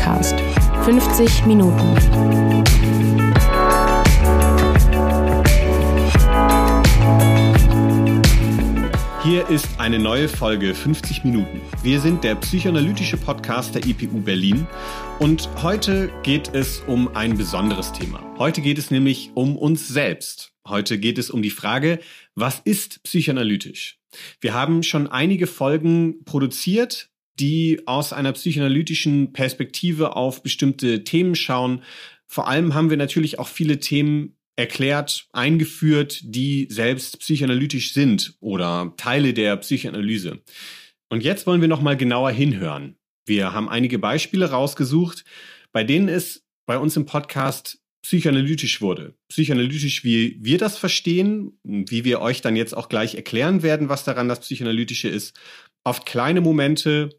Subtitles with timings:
[0.00, 0.40] Podcast
[0.86, 1.94] 50 Minuten.
[9.22, 11.60] Hier ist eine neue Folge 50 Minuten.
[11.82, 14.66] Wir sind der psychoanalytische Podcast der IPU Berlin
[15.18, 18.24] und heute geht es um ein besonderes Thema.
[18.38, 20.54] Heute geht es nämlich um uns selbst.
[20.66, 22.00] Heute geht es um die Frage,
[22.34, 23.98] was ist psychoanalytisch?
[24.40, 31.82] Wir haben schon einige Folgen produziert, die aus einer psychoanalytischen Perspektive auf bestimmte Themen schauen.
[32.26, 38.92] Vor allem haben wir natürlich auch viele Themen erklärt, eingeführt, die selbst psychoanalytisch sind oder
[38.96, 40.42] Teile der Psychoanalyse.
[41.08, 42.96] Und jetzt wollen wir noch mal genauer hinhören.
[43.26, 45.24] Wir haben einige Beispiele rausgesucht,
[45.72, 49.14] bei denen es bei uns im Podcast psychoanalytisch wurde.
[49.28, 54.04] Psychoanalytisch, wie wir das verstehen, wie wir euch dann jetzt auch gleich erklären werden, was
[54.04, 55.38] daran das Psychoanalytische ist.
[55.84, 57.10] Oft kleine Momente,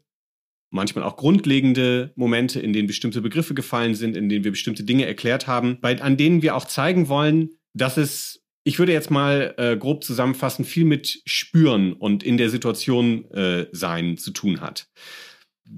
[0.72, 5.06] manchmal auch grundlegende Momente, in denen bestimmte Begriffe gefallen sind, in denen wir bestimmte Dinge
[5.06, 9.54] erklärt haben, bei, an denen wir auch zeigen wollen, dass es, ich würde jetzt mal
[9.58, 14.88] äh, grob zusammenfassen, viel mit Spüren und in der Situation äh, sein zu tun hat.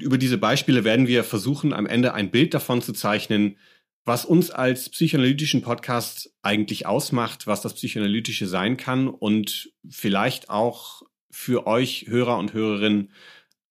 [0.01, 3.57] Über diese Beispiele werden wir versuchen, am Ende ein Bild davon zu zeichnen,
[4.05, 11.03] was uns als psychoanalytischen Podcast eigentlich ausmacht, was das Psychoanalytische sein kann und vielleicht auch
[11.31, 13.11] für euch Hörer und Hörerinnen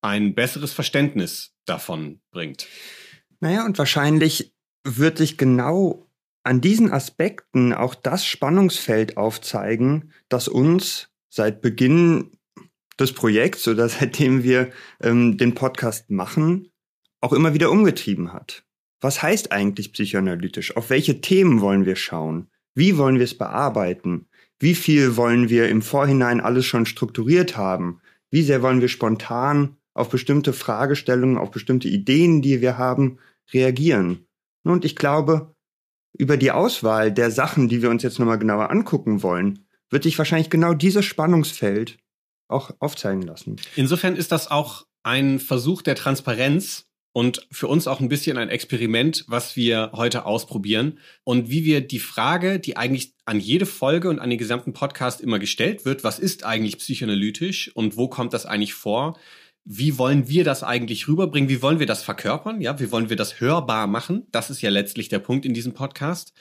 [0.04, 2.68] ein besseres Verständnis davon bringt.
[3.40, 6.10] Naja, und wahrscheinlich wird sich genau
[6.44, 12.32] an diesen Aspekten auch das Spannungsfeld aufzeigen, das uns seit Beginn
[13.00, 16.70] des Projekts oder seitdem wir ähm, den Podcast machen,
[17.22, 18.66] auch immer wieder umgetrieben hat.
[19.00, 20.76] Was heißt eigentlich psychoanalytisch?
[20.76, 22.50] Auf welche Themen wollen wir schauen?
[22.76, 24.28] Wie wollen wir es bearbeiten?
[24.60, 28.02] Wie viel wollen wir im Vorhinein alles schon strukturiert haben?
[28.32, 33.20] Wie sehr wollen wir spontan auf bestimmte Fragestellungen, auf bestimmte Ideen, die wir haben,
[33.54, 34.26] reagieren.
[34.64, 35.56] Und ich glaube,
[36.14, 40.18] über die Auswahl der Sachen, die wir uns jetzt nochmal genauer angucken wollen, wird sich
[40.18, 41.98] wahrscheinlich genau dieses Spannungsfeld
[42.48, 43.58] auch aufzeigen lassen.
[43.76, 48.50] Insofern ist das auch ein Versuch der Transparenz und für uns auch ein bisschen ein
[48.50, 54.10] Experiment, was wir heute ausprobieren und wie wir die Frage, die eigentlich an jede Folge
[54.10, 58.34] und an den gesamten Podcast immer gestellt wird, was ist eigentlich psychoanalytisch und wo kommt
[58.34, 59.18] das eigentlich vor,
[59.66, 61.50] wie wollen wir das eigentlich rüberbringen?
[61.50, 62.62] Wie wollen wir das verkörpern?
[62.62, 64.28] Ja, wie wollen wir das hörbar machen?
[64.32, 66.34] Das ist ja letztlich der Punkt in diesem Podcast.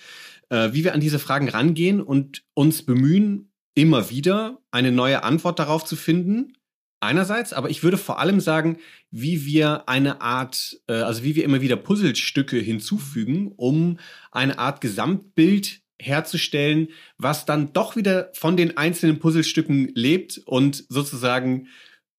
[0.49, 5.59] Äh, wie wir an diese Fragen rangehen und uns bemühen, immer wieder eine neue Antwort
[5.59, 6.55] darauf zu finden.
[7.01, 8.79] Einerseits, aber ich würde vor allem sagen,
[9.11, 13.99] wie wir eine Art, äh, also wie wir immer wieder Puzzlestücke hinzufügen, um
[14.31, 21.69] eine Art Gesamtbild herzustellen, was dann doch wieder von den einzelnen Puzzlestücken lebt und sozusagen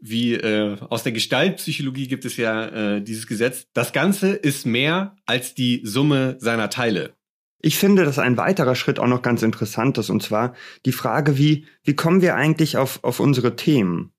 [0.06, 3.68] wie äh, aus der Gestaltpsychologie gibt es ja äh, dieses Gesetz.
[3.74, 7.14] Das Ganze ist mehr als die Summe seiner Teile.
[7.62, 10.56] Ich finde, dass ein weiterer Schritt auch noch ganz interessant ist, und zwar
[10.86, 14.12] die Frage, wie, wie kommen wir eigentlich auf, auf unsere Themen?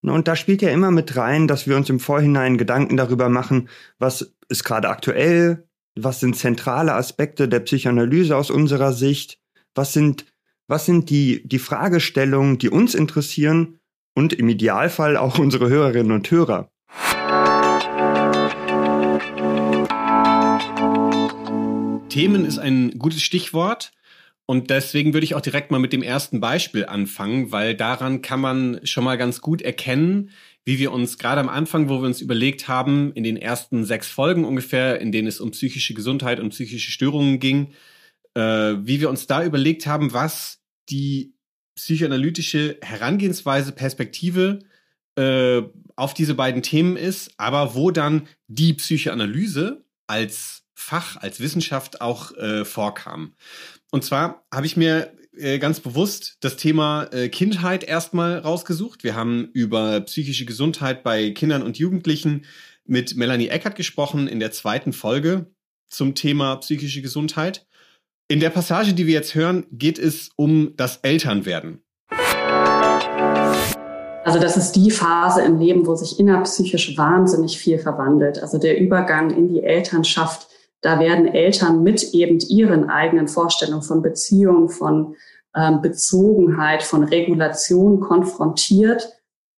[0.00, 3.68] Und da spielt ja immer mit rein, dass wir uns im Vorhinein Gedanken darüber machen,
[3.98, 9.38] was ist gerade aktuell, was sind zentrale Aspekte der Psychoanalyse aus unserer Sicht,
[9.74, 10.24] was sind,
[10.66, 13.80] was sind die, die Fragestellungen, die uns interessieren
[14.16, 16.70] und im Idealfall auch unsere Hörerinnen und Hörer.
[22.08, 23.92] Themen ist ein gutes Stichwort.
[24.48, 28.40] Und deswegen würde ich auch direkt mal mit dem ersten Beispiel anfangen, weil daran kann
[28.40, 30.30] man schon mal ganz gut erkennen,
[30.64, 34.08] wie wir uns gerade am Anfang, wo wir uns überlegt haben, in den ersten sechs
[34.08, 37.72] Folgen ungefähr, in denen es um psychische Gesundheit und psychische Störungen ging,
[38.34, 41.35] äh, wie wir uns da überlegt haben, was die
[41.76, 44.60] psychoanalytische Herangehensweise, Perspektive
[45.16, 45.62] äh,
[45.94, 52.36] auf diese beiden Themen ist, aber wo dann die Psychoanalyse als Fach, als Wissenschaft auch
[52.36, 53.34] äh, vorkam.
[53.90, 59.04] Und zwar habe ich mir äh, ganz bewusst das Thema äh, Kindheit erstmal rausgesucht.
[59.04, 62.44] Wir haben über psychische Gesundheit bei Kindern und Jugendlichen
[62.84, 65.50] mit Melanie Eckert gesprochen in der zweiten Folge
[65.88, 67.66] zum Thema psychische Gesundheit.
[68.28, 71.84] In der Passage, die wir jetzt hören, geht es um das Elternwerden.
[74.24, 78.42] Also das ist die Phase im Leben, wo sich innerpsychisch wahnsinnig viel verwandelt.
[78.42, 80.48] Also der Übergang in die Elternschaft,
[80.80, 85.14] da werden Eltern mit eben ihren eigenen Vorstellungen von Beziehung, von
[85.54, 89.08] ähm, Bezogenheit, von Regulation konfrontiert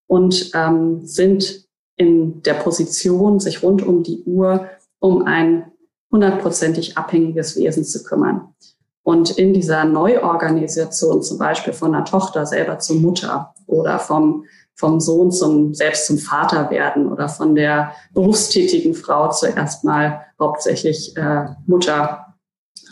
[0.07, 1.67] und ähm, sind
[1.97, 4.69] in der Position, sich rund um die Uhr
[5.01, 5.73] um ein
[6.11, 8.55] hundertprozentig abhängiges Wesen zu kümmern.
[9.03, 14.45] Und in dieser Neuorganisation zum Beispiel von einer Tochter selber zur Mutter oder vom
[14.79, 21.17] vom Sohn zum selbst zum Vater werden oder von der berufstätigen Frau zuerst mal hauptsächlich
[21.17, 22.37] äh, Mutter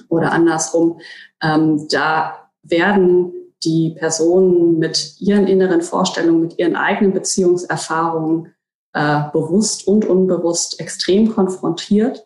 [0.08, 1.00] oder andersrum.
[1.40, 3.32] Ähm, da werden
[3.62, 8.52] die Personen mit ihren inneren Vorstellungen, mit ihren eigenen Beziehungserfahrungen
[8.92, 12.25] äh, bewusst und unbewusst extrem konfrontiert.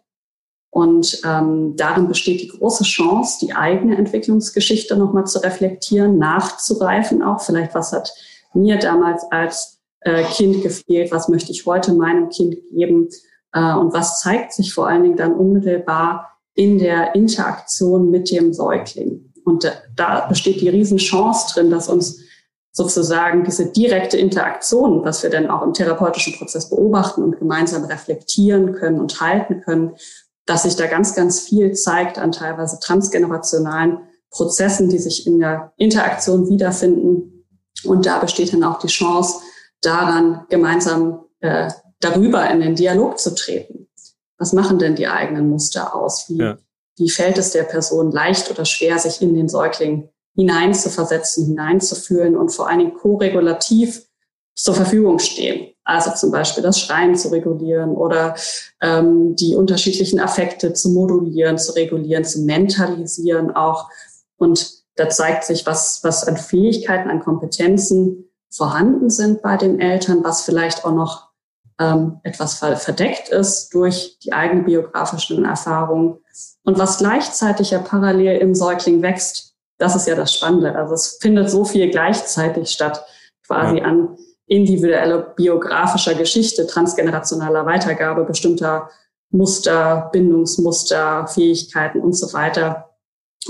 [0.70, 7.40] Und ähm, darin besteht die große Chance, die eigene Entwicklungsgeschichte nochmal zu reflektieren, nachzureifen auch.
[7.40, 8.12] Vielleicht, was hat
[8.54, 13.08] mir damals als äh, Kind gefehlt, was möchte ich heute meinem Kind geben
[13.52, 18.52] äh, und was zeigt sich vor allen Dingen dann unmittelbar in der Interaktion mit dem
[18.52, 19.32] Säugling.
[19.44, 22.20] Und äh, da besteht die Riesenchance drin, dass uns
[22.72, 28.74] sozusagen diese direkte Interaktion, was wir dann auch im therapeutischen Prozess beobachten und gemeinsam reflektieren
[28.74, 29.96] können und halten können,
[30.50, 33.98] dass sich da ganz, ganz viel zeigt an teilweise transgenerationalen
[34.30, 37.46] Prozessen, die sich in der Interaktion wiederfinden.
[37.84, 39.36] Und da besteht dann auch die Chance,
[39.80, 41.70] daran gemeinsam äh,
[42.00, 43.88] darüber in den Dialog zu treten.
[44.38, 46.28] Was machen denn die eigenen Muster aus?
[46.28, 46.58] Wie, ja.
[46.96, 52.50] wie fällt es der Person leicht oder schwer, sich in den Säugling hineinzuversetzen, hineinzufühlen und
[52.50, 54.04] vor allen Dingen koregulativ
[54.56, 55.74] zur Verfügung stehen.
[55.84, 58.34] Also zum Beispiel das Schreien zu regulieren oder
[58.80, 63.88] ähm, die unterschiedlichen Affekte zu modulieren, zu regulieren, zu mentalisieren auch.
[64.36, 70.22] Und da zeigt sich, was, was an Fähigkeiten, an Kompetenzen vorhanden sind bei den Eltern,
[70.22, 71.30] was vielleicht auch noch
[71.80, 76.18] ähm, etwas verdeckt ist durch die eigene biografischen Erfahrungen
[76.64, 79.54] und was gleichzeitig ja parallel im Säugling wächst.
[79.78, 80.74] Das ist ja das Spannende.
[80.76, 83.02] Also es findet so viel gleichzeitig statt,
[83.46, 83.84] quasi ja.
[83.84, 84.18] an
[84.50, 88.90] individueller biografischer Geschichte, transgenerationaler Weitergabe bestimmter
[89.30, 92.90] Muster, Bindungsmuster, Fähigkeiten und so weiter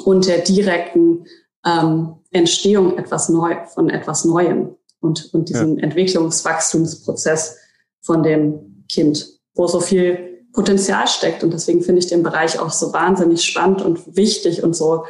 [0.05, 1.25] und der direkten
[1.67, 5.85] ähm, Entstehung etwas neu, von etwas Neuem und, und diesem ja.
[5.85, 7.57] Entwicklungswachstumsprozess
[8.03, 11.43] von dem Kind, wo so viel Potenzial steckt.
[11.43, 15.05] Und deswegen finde ich den Bereich auch so wahnsinnig spannend und wichtig und so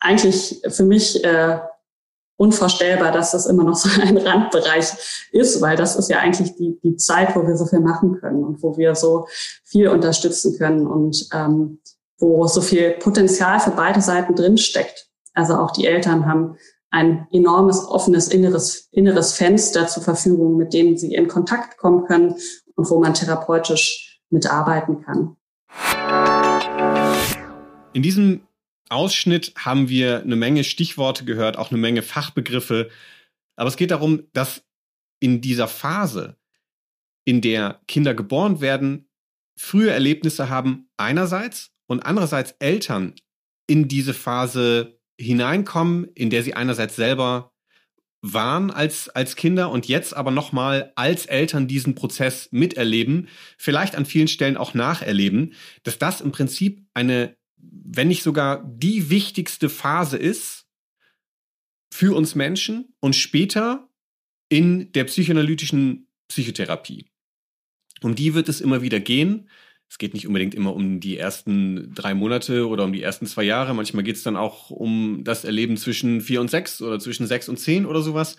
[0.00, 1.58] eigentlich für mich äh,
[2.36, 4.92] unvorstellbar, dass das immer noch so ein Randbereich
[5.32, 8.44] ist, weil das ist ja eigentlich die, die Zeit, wo wir so viel machen können
[8.44, 9.26] und wo wir so
[9.64, 11.78] viel unterstützen können und ähm,
[12.18, 15.08] wo so viel Potenzial für beide Seiten drinsteckt.
[15.34, 16.56] Also auch die Eltern haben
[16.90, 22.36] ein enormes offenes inneres, inneres Fenster zur Verfügung, mit dem sie in Kontakt kommen können
[22.74, 25.36] und wo man therapeutisch mitarbeiten kann.
[27.92, 28.45] In diesem
[28.88, 32.90] Ausschnitt haben wir eine Menge Stichworte gehört, auch eine Menge Fachbegriffe.
[33.56, 34.64] Aber es geht darum, dass
[35.20, 36.36] in dieser Phase,
[37.24, 39.08] in der Kinder geboren werden,
[39.58, 43.14] frühe Erlebnisse haben einerseits und andererseits Eltern
[43.66, 47.52] in diese Phase hineinkommen, in der sie einerseits selber
[48.22, 54.06] waren als, als Kinder und jetzt aber nochmal als Eltern diesen Prozess miterleben, vielleicht an
[54.06, 55.54] vielen Stellen auch nacherleben,
[55.84, 57.36] dass das im Prinzip eine,
[57.70, 60.66] wenn nicht sogar die wichtigste Phase ist
[61.92, 63.88] für uns Menschen und später
[64.48, 67.10] in der psychoanalytischen Psychotherapie.
[68.02, 69.48] Um die wird es immer wieder gehen
[69.88, 73.44] es geht nicht unbedingt immer um die ersten drei Monate oder um die ersten zwei
[73.44, 73.74] Jahre.
[73.74, 77.48] Manchmal geht es dann auch um das Erleben zwischen vier und sechs oder zwischen sechs
[77.48, 78.36] und zehn oder sowas.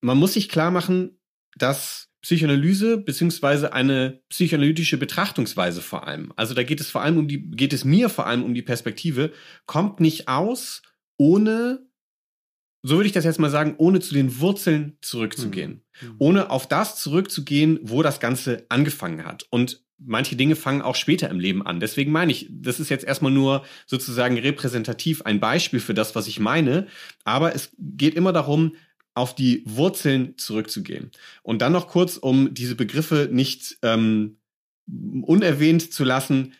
[0.00, 1.20] Man muss sich klar machen,
[1.56, 7.28] dass Psychoanalyse beziehungsweise eine psychoanalytische Betrachtungsweise vor allem, also da geht es vor allem um
[7.28, 9.32] die, geht es mir vor allem um die Perspektive,
[9.66, 10.82] kommt nicht aus,
[11.16, 11.88] ohne
[12.82, 15.82] so würde ich das jetzt mal sagen, ohne zu den Wurzeln zurückzugehen.
[16.00, 16.14] Mhm.
[16.18, 19.46] Ohne auf das zurückzugehen, wo das Ganze angefangen hat.
[19.50, 21.80] Und manche Dinge fangen auch später im Leben an.
[21.80, 26.28] Deswegen meine ich, das ist jetzt erstmal nur sozusagen repräsentativ ein Beispiel für das, was
[26.28, 26.86] ich meine.
[27.24, 28.76] Aber es geht immer darum,
[29.18, 31.10] auf die Wurzeln zurückzugehen.
[31.42, 34.38] Und dann noch kurz, um diese Begriffe nicht ähm,
[34.86, 36.54] unerwähnt zu lassen,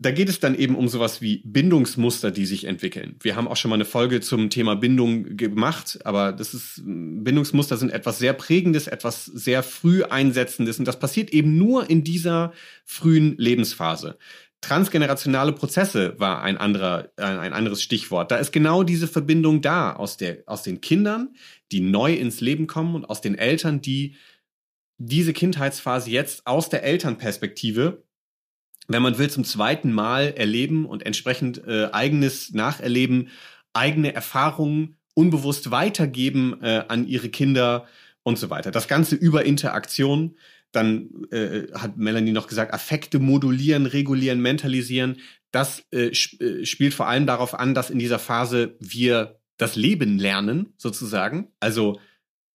[0.00, 3.16] da geht es dann eben um sowas wie Bindungsmuster, die sich entwickeln.
[3.20, 7.76] Wir haben auch schon mal eine Folge zum Thema Bindung gemacht, aber das ist, Bindungsmuster
[7.76, 12.52] sind etwas sehr Prägendes, etwas sehr früh Einsetzendes und das passiert eben nur in dieser
[12.84, 14.18] frühen Lebensphase.
[14.60, 18.32] Transgenerationale Prozesse war ein anderer, ein anderes Stichwort.
[18.32, 21.34] Da ist genau diese Verbindung da aus der, aus den Kindern,
[21.72, 24.16] die neu ins Leben kommen und aus den Eltern, die
[24.98, 28.02] diese Kindheitsphase jetzt aus der Elternperspektive
[28.88, 33.28] wenn man will, zum zweiten Mal erleben und entsprechend äh, eigenes Nacherleben,
[33.74, 37.86] eigene Erfahrungen unbewusst weitergeben äh, an ihre Kinder
[38.22, 38.70] und so weiter.
[38.70, 40.36] Das Ganze über Interaktion.
[40.72, 45.16] Dann äh, hat Melanie noch gesagt, Affekte modulieren, regulieren, mentalisieren.
[45.50, 49.76] Das äh, sp äh, spielt vor allem darauf an, dass in dieser Phase wir das
[49.76, 51.48] Leben lernen, sozusagen.
[51.60, 52.00] Also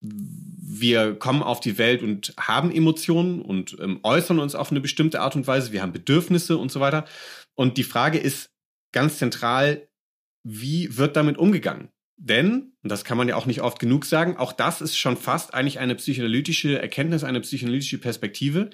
[0.01, 5.21] wir kommen auf die Welt und haben Emotionen und ähm, äußern uns auf eine bestimmte
[5.21, 5.71] Art und Weise.
[5.71, 7.05] Wir haben Bedürfnisse und so weiter.
[7.55, 8.51] Und die Frage ist
[8.91, 9.87] ganz zentral,
[10.43, 11.89] wie wird damit umgegangen?
[12.17, 15.17] Denn, und das kann man ja auch nicht oft genug sagen, auch das ist schon
[15.17, 18.69] fast eigentlich eine psychoanalytische Erkenntnis, eine psychoanalytische Perspektive.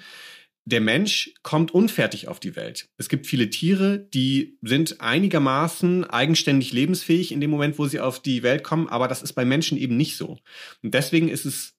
[0.70, 2.88] Der Mensch kommt unfertig auf die Welt.
[2.96, 8.20] Es gibt viele Tiere, die sind einigermaßen eigenständig lebensfähig in dem Moment, wo sie auf
[8.20, 10.38] die Welt kommen, aber das ist bei Menschen eben nicht so.
[10.84, 11.74] Und deswegen ist es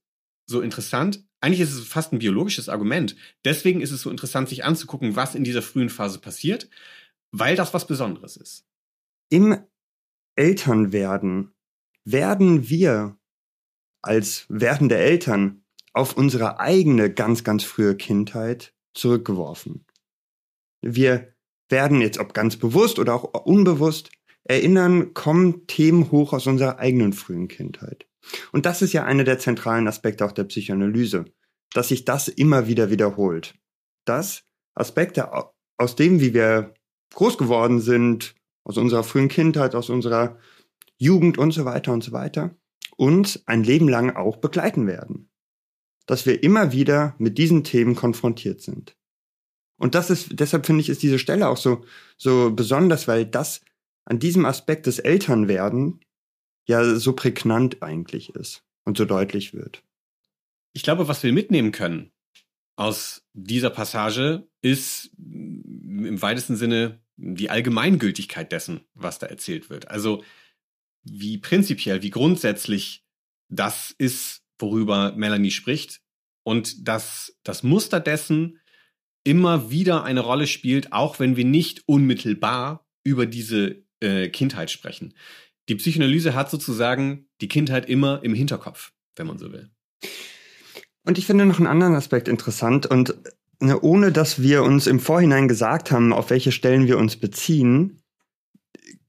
[0.45, 1.23] so interessant.
[1.39, 3.15] Eigentlich ist es fast ein biologisches Argument.
[3.45, 6.69] Deswegen ist es so interessant, sich anzugucken, was in dieser frühen Phase passiert,
[7.31, 8.65] weil das was Besonderes ist.
[9.29, 9.57] Im
[10.35, 11.53] Elternwerden
[12.03, 13.17] werden wir
[14.01, 19.85] als werdende Eltern auf unsere eigene ganz, ganz frühe Kindheit zurückgeworfen.
[20.81, 21.33] Wir
[21.69, 24.11] werden jetzt, ob ganz bewusst oder auch unbewusst,
[24.43, 28.07] erinnern, kommen Themen hoch aus unserer eigenen frühen Kindheit.
[28.51, 31.25] Und das ist ja einer der zentralen Aspekte auch der Psychoanalyse,
[31.73, 33.55] dass sich das immer wieder wiederholt.
[34.05, 34.43] Dass
[34.75, 35.31] Aspekte
[35.77, 36.73] aus dem, wie wir
[37.13, 40.37] groß geworden sind, aus unserer frühen Kindheit, aus unserer
[40.97, 42.55] Jugend und so weiter und so weiter,
[42.95, 45.30] uns ein Leben lang auch begleiten werden.
[46.05, 48.95] Dass wir immer wieder mit diesen Themen konfrontiert sind.
[49.77, 51.83] Und das ist, deshalb finde ich, ist diese Stelle auch so,
[52.17, 53.61] so besonders, weil das
[54.05, 56.01] an diesem Aspekt des Elternwerden
[56.67, 59.83] ja so prägnant eigentlich ist und so deutlich wird.
[60.73, 62.11] Ich glaube, was wir mitnehmen können
[62.75, 69.89] aus dieser Passage ist im weitesten Sinne die Allgemeingültigkeit dessen, was da erzählt wird.
[69.89, 70.23] Also
[71.03, 73.03] wie prinzipiell, wie grundsätzlich
[73.49, 76.01] das ist, worüber Melanie spricht
[76.43, 78.59] und dass das Muster dessen
[79.23, 85.13] immer wieder eine Rolle spielt, auch wenn wir nicht unmittelbar über diese äh, Kindheit sprechen.
[85.69, 89.69] Die Psychoanalyse hat sozusagen die Kindheit immer im Hinterkopf, wenn man so will.
[91.03, 93.15] Und ich finde noch einen anderen Aspekt interessant und
[93.59, 98.00] ne, ohne dass wir uns im Vorhinein gesagt haben, auf welche Stellen wir uns beziehen,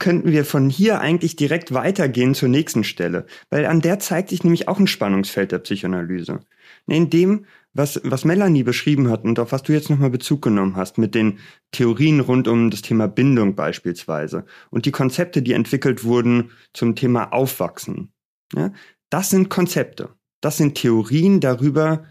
[0.02, 4.42] könnten wir von hier eigentlich direkt weitergehen zur nächsten Stelle, weil an der zeigt sich
[4.42, 6.40] nämlich auch ein Spannungsfeld der Psychoanalyse.
[6.88, 10.74] In dem, was, was Melanie beschrieben hat und auf was du jetzt nochmal Bezug genommen
[10.74, 11.38] hast, mit den
[11.70, 17.32] Theorien rund um das Thema Bindung beispielsweise und die Konzepte, die entwickelt wurden zum Thema
[17.32, 18.12] Aufwachsen.
[18.56, 18.72] Ja,
[19.08, 20.08] das sind Konzepte.
[20.40, 22.06] Das sind Theorien darüber,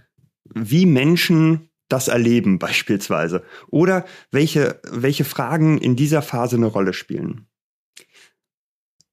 [0.45, 7.47] wie Menschen das erleben beispielsweise oder welche, welche Fragen in dieser Phase eine Rolle spielen.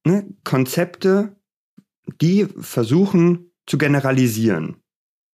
[0.09, 0.27] Ne?
[0.43, 1.35] Konzepte,
[2.19, 4.77] die versuchen zu generalisieren,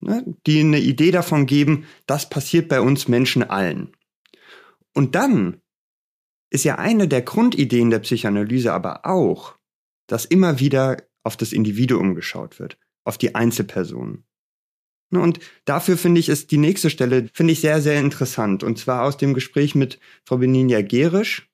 [0.01, 0.35] ne?
[0.45, 3.95] die eine Idee davon geben, das passiert bei uns Menschen allen.
[4.93, 5.61] Und dann
[6.49, 9.55] ist ja eine der Grundideen der Psychoanalyse aber auch,
[10.07, 14.25] dass immer wieder auf das Individuum geschaut wird auf die Einzelperson.
[15.09, 18.61] Ne, und dafür finde ich, ist die nächste Stelle, finde ich sehr, sehr interessant.
[18.61, 21.49] Und zwar aus dem Gespräch mit Frau Beninia Gerisch,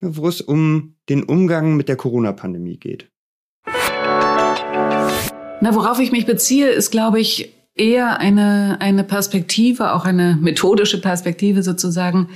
[0.00, 3.10] wo es um den Umgang mit der Corona-Pandemie geht.
[5.60, 11.00] Na, worauf ich mich beziehe, ist, glaube ich, eher eine, eine Perspektive, auch eine methodische
[11.00, 12.28] Perspektive sozusagen,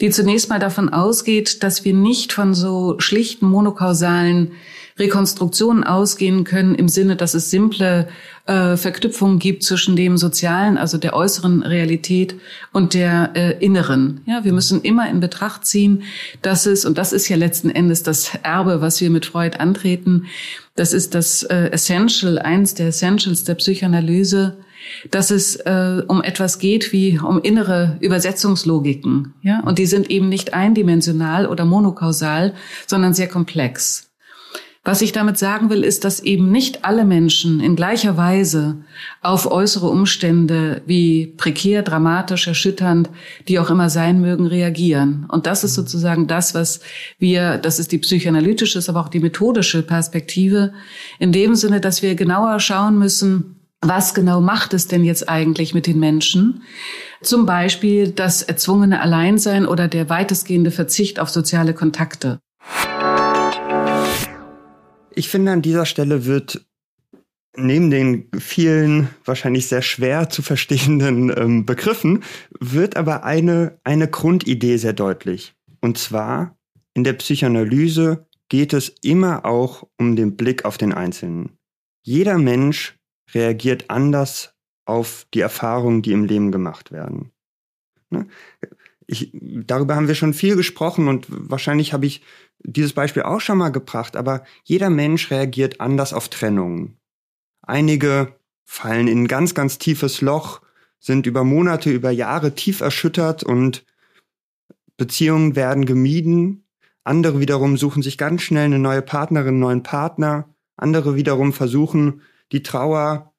[0.00, 4.52] die zunächst mal davon ausgeht, dass wir nicht von so schlichten monokausalen
[4.98, 8.08] Rekonstruktionen ausgehen können im Sinne, dass es simple
[8.46, 12.36] äh, Verknüpfungen gibt zwischen dem sozialen, also der äußeren Realität
[12.72, 14.20] und der äh, inneren.
[14.26, 16.04] Ja, wir müssen immer in Betracht ziehen,
[16.42, 20.26] dass es und das ist ja letzten Endes das Erbe, was wir mit Freud antreten.
[20.76, 24.56] Das ist das äh, Essential, eins der Essentials der Psychoanalyse
[25.10, 30.28] dass es äh, um etwas geht wie um innere Übersetzungslogiken, ja, und die sind eben
[30.28, 32.52] nicht eindimensional oder monokausal,
[32.86, 34.10] sondern sehr komplex.
[34.86, 38.76] Was ich damit sagen will, ist, dass eben nicht alle Menschen in gleicher Weise
[39.22, 43.08] auf äußere Umstände wie prekär, dramatisch, erschütternd,
[43.48, 45.26] die auch immer sein mögen, reagieren.
[45.30, 46.80] Und das ist sozusagen das, was
[47.18, 50.74] wir, das ist die psychoanalytische, aber auch die methodische Perspektive,
[51.18, 55.72] in dem Sinne, dass wir genauer schauen müssen, was genau macht es denn jetzt eigentlich
[55.72, 56.62] mit den Menschen?
[57.22, 62.40] Zum Beispiel das erzwungene Alleinsein oder der weitestgehende Verzicht auf soziale Kontakte.
[65.14, 66.64] Ich finde, an dieser Stelle wird
[67.56, 72.24] neben den vielen wahrscheinlich sehr schwer zu verstehenden ähm, Begriffen,
[72.58, 75.54] wird aber eine, eine Grundidee sehr deutlich.
[75.80, 76.56] Und zwar,
[76.94, 81.56] in der Psychoanalyse geht es immer auch um den Blick auf den Einzelnen.
[82.02, 82.98] Jeder Mensch
[83.32, 84.54] reagiert anders
[84.84, 87.30] auf die Erfahrungen, die im Leben gemacht werden.
[88.10, 88.26] Ne?
[89.06, 92.22] Ich, darüber haben wir schon viel gesprochen und wahrscheinlich habe ich
[92.64, 96.98] dieses Beispiel auch schon mal gebracht, aber jeder Mensch reagiert anders auf Trennungen.
[97.62, 100.62] Einige fallen in ein ganz, ganz tiefes Loch,
[100.98, 103.84] sind über Monate, über Jahre tief erschüttert und
[104.96, 106.66] Beziehungen werden gemieden.
[107.02, 110.54] Andere wiederum suchen sich ganz schnell eine neue Partnerin, einen neuen Partner.
[110.76, 113.34] Andere wiederum versuchen, die Trauer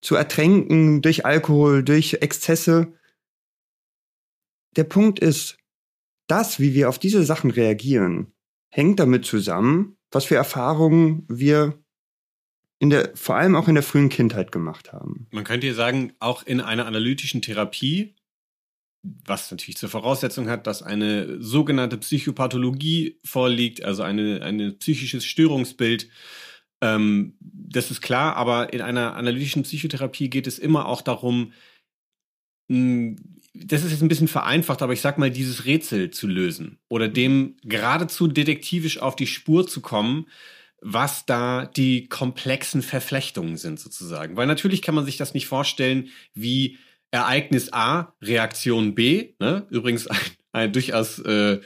[0.00, 2.92] zu ertränken durch Alkohol, durch Exzesse.
[4.76, 5.58] Der Punkt ist,
[6.28, 8.32] das, wie wir auf diese Sachen reagieren,
[8.72, 11.78] hängt damit zusammen, was für Erfahrungen wir
[12.78, 15.28] in der, vor allem auch in der frühen Kindheit gemacht haben.
[15.30, 18.16] Man könnte ja sagen, auch in einer analytischen Therapie,
[19.02, 26.08] was natürlich zur Voraussetzung hat, dass eine sogenannte Psychopathologie vorliegt, also eine, ein psychisches Störungsbild.
[26.80, 31.52] Ähm, das ist klar, aber in einer analytischen Psychotherapie geht es immer auch darum,
[33.54, 37.08] das ist jetzt ein bisschen vereinfacht, aber ich sag mal, dieses Rätsel zu lösen oder
[37.08, 40.26] dem geradezu detektivisch auf die Spur zu kommen,
[40.80, 44.36] was da die komplexen Verflechtungen sind sozusagen.
[44.36, 46.78] Weil natürlich kann man sich das nicht vorstellen wie
[47.10, 49.34] Ereignis A, Reaktion B.
[49.38, 49.66] Ne?
[49.70, 50.18] Übrigens ein,
[50.52, 51.60] ein durchaus äh,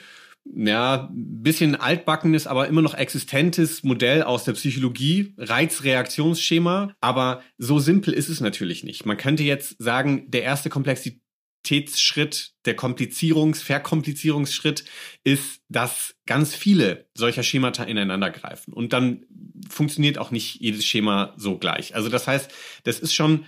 [0.55, 6.95] ja, bisschen altbackenes, aber immer noch existentes Modell aus der Psychologie, Reizreaktionsschema.
[7.01, 9.07] Aber so simpel ist es natürlich nicht.
[9.07, 11.21] Man könnte jetzt sagen, der erste Komplexität
[11.67, 14.85] Komplexitätsschritt, der Komplizierungs-, Verkomplizierungsschritt
[15.25, 18.73] ist, dass ganz viele solcher Schemata ineinander greifen.
[18.73, 19.27] Und dann
[19.69, 21.95] funktioniert auch nicht jedes Schema so gleich.
[21.95, 22.53] Also das heißt,
[22.85, 23.47] das ist schon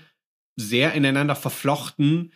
[0.57, 2.33] sehr ineinander verflochten,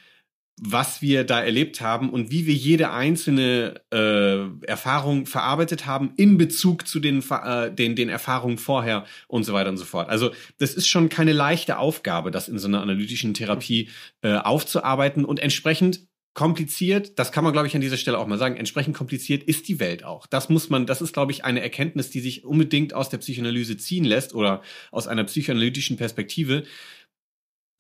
[0.61, 6.38] was wir da erlebt haben und wie wir jede einzelne äh, Erfahrung verarbeitet haben in
[6.38, 10.09] Bezug zu den, äh, den, den Erfahrungen vorher und so weiter und so fort.
[10.09, 13.88] Also das ist schon keine leichte Aufgabe, das in so einer analytischen Therapie
[14.23, 18.38] äh, aufzuarbeiten und entsprechend kompliziert, das kann man, glaube ich, an dieser Stelle auch mal
[18.38, 20.26] sagen, entsprechend kompliziert ist die Welt auch.
[20.26, 23.76] Das muss man, das ist, glaube ich, eine Erkenntnis, die sich unbedingt aus der Psychoanalyse
[23.76, 26.64] ziehen lässt oder aus einer psychoanalytischen Perspektive,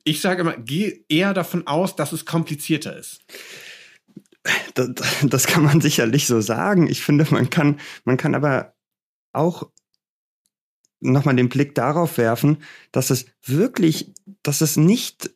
[0.04, 3.20] ich sage immer, geh eher davon aus, dass es komplizierter ist.
[4.74, 4.90] Das,
[5.22, 6.88] das kann man sicherlich so sagen.
[6.88, 8.74] Ich finde, man kann, man kann aber
[9.32, 9.70] auch
[11.00, 12.58] nochmal den Blick darauf werfen,
[12.90, 14.12] dass es wirklich,
[14.42, 15.30] dass es nicht,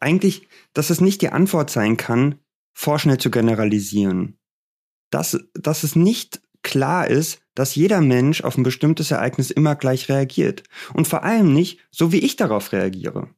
[0.00, 2.40] eigentlich, dass es nicht die Antwort sein kann,
[2.74, 4.38] vorschnell zu generalisieren.
[5.10, 10.08] Dass, dass es nicht klar ist, dass jeder Mensch auf ein bestimmtes Ereignis immer gleich
[10.08, 10.64] reagiert.
[10.92, 13.30] Und vor allem nicht, so wie ich darauf reagiere.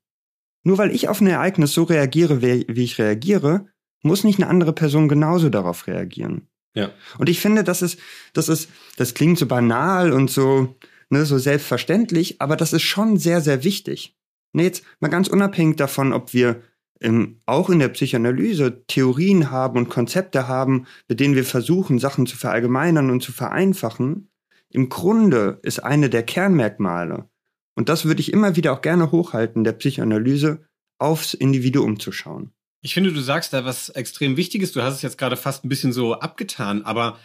[0.67, 3.67] Nur weil ich auf ein Ereignis so reagiere, wie, ich reagiere,
[4.03, 6.49] muss nicht eine andere Person genauso darauf reagieren.
[6.75, 6.91] Ja.
[7.19, 8.01] Und ich finde, das ist,
[8.33, 10.75] das ist, das klingt so banal und so,
[11.09, 14.17] ne, so selbstverständlich, aber das ist schon sehr, sehr wichtig.
[14.55, 16.63] Ne, jetzt mal ganz unabhängig davon, ob wir
[17.01, 22.27] ähm, auch in der Psychoanalyse Theorien haben und Konzepte haben, mit denen wir versuchen, Sachen
[22.27, 24.31] zu verallgemeinern und zu vereinfachen.
[24.71, 27.29] Im Grunde ist eine der Kernmerkmale,
[27.77, 30.67] und das würde ich immer wieder auch gerne hochhalten, der Psychoanalyse
[30.99, 32.53] aufs Individuum zu schauen.
[32.83, 34.73] Ich finde, du sagst da was extrem Wichtiges.
[34.73, 37.19] Du hast es jetzt gerade fast ein bisschen so abgetan, aber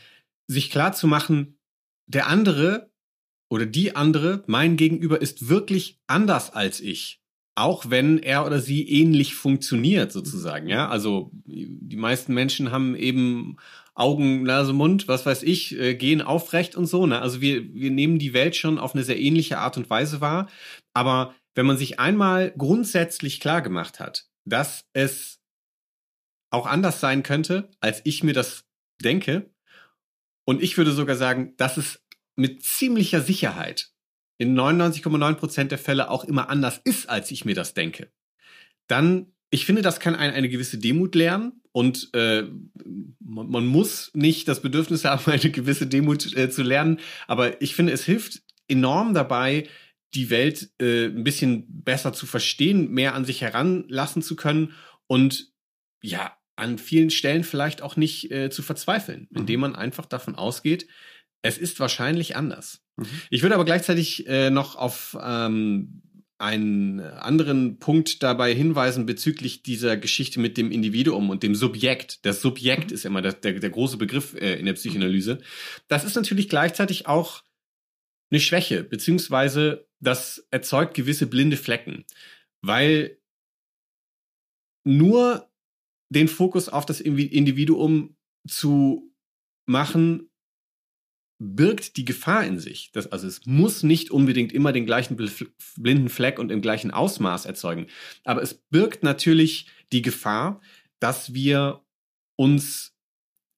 [0.48, 1.58] sich klar zu machen,
[2.08, 2.92] der andere
[3.50, 7.22] oder die andere, mein Gegenüber, ist wirklich anders als ich.
[7.56, 10.88] Auch wenn er oder sie ähnlich funktioniert, sozusagen, ja.
[10.88, 13.58] Also, die meisten Menschen haben eben
[14.02, 17.06] Augen, Nase, Mund, was weiß ich, äh, gehen aufrecht und so.
[17.06, 17.22] Ne?
[17.22, 20.50] Also wir, wir nehmen die Welt schon auf eine sehr ähnliche Art und Weise wahr.
[20.94, 25.40] Aber wenn man sich einmal grundsätzlich klar gemacht hat, dass es
[26.50, 28.66] auch anders sein könnte, als ich mir das
[29.04, 29.52] denke,
[30.46, 32.04] und ich würde sogar sagen, dass es
[32.36, 33.92] mit ziemlicher Sicherheit
[34.40, 38.12] in 99,9 Prozent der Fälle auch immer anders ist, als ich mir das denke,
[38.88, 42.44] dann ich finde, das kann ein, eine gewisse Demut lernen und äh,
[43.20, 47.76] man, man muss nicht das Bedürfnis haben, eine gewisse Demut äh, zu lernen, aber ich
[47.76, 49.68] finde, es hilft enorm dabei,
[50.14, 54.74] die Welt äh, ein bisschen besser zu verstehen, mehr an sich heranlassen zu können
[55.08, 55.52] und
[56.02, 59.42] ja, an vielen Stellen vielleicht auch nicht äh, zu verzweifeln, mhm.
[59.42, 60.88] indem man einfach davon ausgeht,
[61.42, 62.84] es ist wahrscheinlich anders.
[62.98, 63.08] Mhm.
[63.30, 66.04] Ich würde aber gleichzeitig äh, noch auf ähm,
[66.42, 72.26] einen anderen Punkt dabei hinweisen bezüglich dieser Geschichte mit dem Individuum und dem Subjekt.
[72.26, 72.96] Das Subjekt mhm.
[72.96, 75.40] ist immer der, der, der große Begriff äh, in der Psychoanalyse.
[75.88, 77.44] Das ist natürlich gleichzeitig auch
[78.32, 82.06] eine Schwäche, beziehungsweise das erzeugt gewisse blinde Flecken,
[82.62, 83.20] weil
[84.84, 85.48] nur
[86.10, 88.16] den Fokus auf das Individuum
[88.48, 89.14] zu
[89.68, 90.31] machen
[91.44, 92.92] birgt die Gefahr in sich.
[92.94, 95.18] Das, also es muss nicht unbedingt immer den gleichen
[95.76, 97.88] blinden Fleck und im gleichen Ausmaß erzeugen.
[98.24, 100.62] Aber es birgt natürlich die Gefahr,
[101.00, 101.82] dass wir
[102.36, 102.94] uns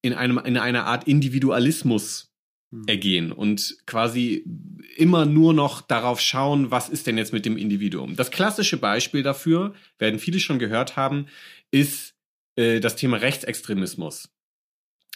[0.02, 2.34] in einem, in einer Art Individualismus
[2.72, 2.84] hm.
[2.88, 4.46] ergehen und quasi
[4.96, 8.16] immer nur noch darauf schauen, was ist denn jetzt mit dem Individuum.
[8.16, 11.28] Das klassische Beispiel dafür, werden viele schon gehört haben,
[11.70, 12.16] ist
[12.56, 14.30] äh, das Thema Rechtsextremismus.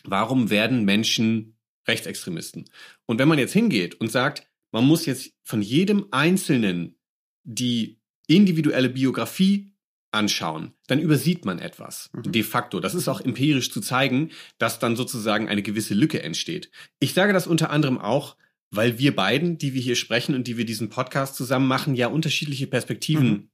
[0.04, 1.57] Warum werden Menschen
[1.88, 2.66] Rechtsextremisten?
[3.06, 6.96] Und wenn man jetzt hingeht und sagt, man muss jetzt von jedem Einzelnen
[7.44, 9.72] die individuelle Biografie
[10.12, 12.10] anschauen, dann übersieht man etwas.
[12.14, 12.32] Mhm.
[12.32, 12.80] De facto.
[12.80, 16.72] Das ist auch empirisch zu zeigen, dass dann sozusagen eine gewisse Lücke entsteht.
[17.00, 18.36] Ich sage das unter anderem auch,
[18.72, 22.08] weil wir beiden, die wir hier sprechen und die wir diesen Podcast zusammen machen, ja
[22.08, 23.50] unterschiedliche Perspektiven mhm.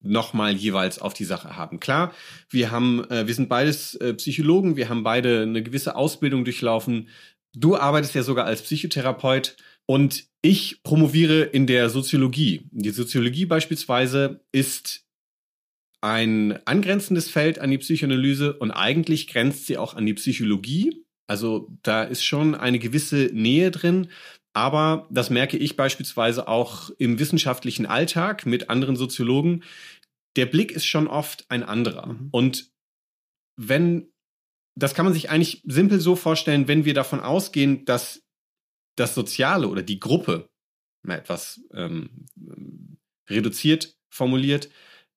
[0.00, 1.80] nochmal jeweils auf die Sache haben.
[1.80, 2.12] Klar,
[2.50, 7.08] wir haben, äh, wir sind beides äh, Psychologen, wir haben beide eine gewisse Ausbildung durchlaufen.
[7.54, 12.68] Du arbeitest ja sogar als Psychotherapeut und ich promoviere in der Soziologie.
[12.70, 15.04] Die Soziologie beispielsweise ist
[16.00, 21.04] ein angrenzendes Feld an die Psychoanalyse und eigentlich grenzt sie auch an die Psychologie.
[21.28, 24.08] Also da ist schon eine gewisse Nähe drin.
[24.52, 29.64] Aber das merke ich beispielsweise auch im wissenschaftlichen Alltag mit anderen Soziologen.
[30.36, 32.06] Der Blick ist schon oft ein anderer.
[32.06, 32.28] Mhm.
[32.32, 32.70] Und
[33.56, 34.11] wenn,
[34.74, 38.22] das kann man sich eigentlich simpel so vorstellen, wenn wir davon ausgehen, dass
[38.96, 40.48] das Soziale oder die Gruppe,
[41.02, 42.26] mal etwas ähm,
[43.28, 44.68] reduziert formuliert,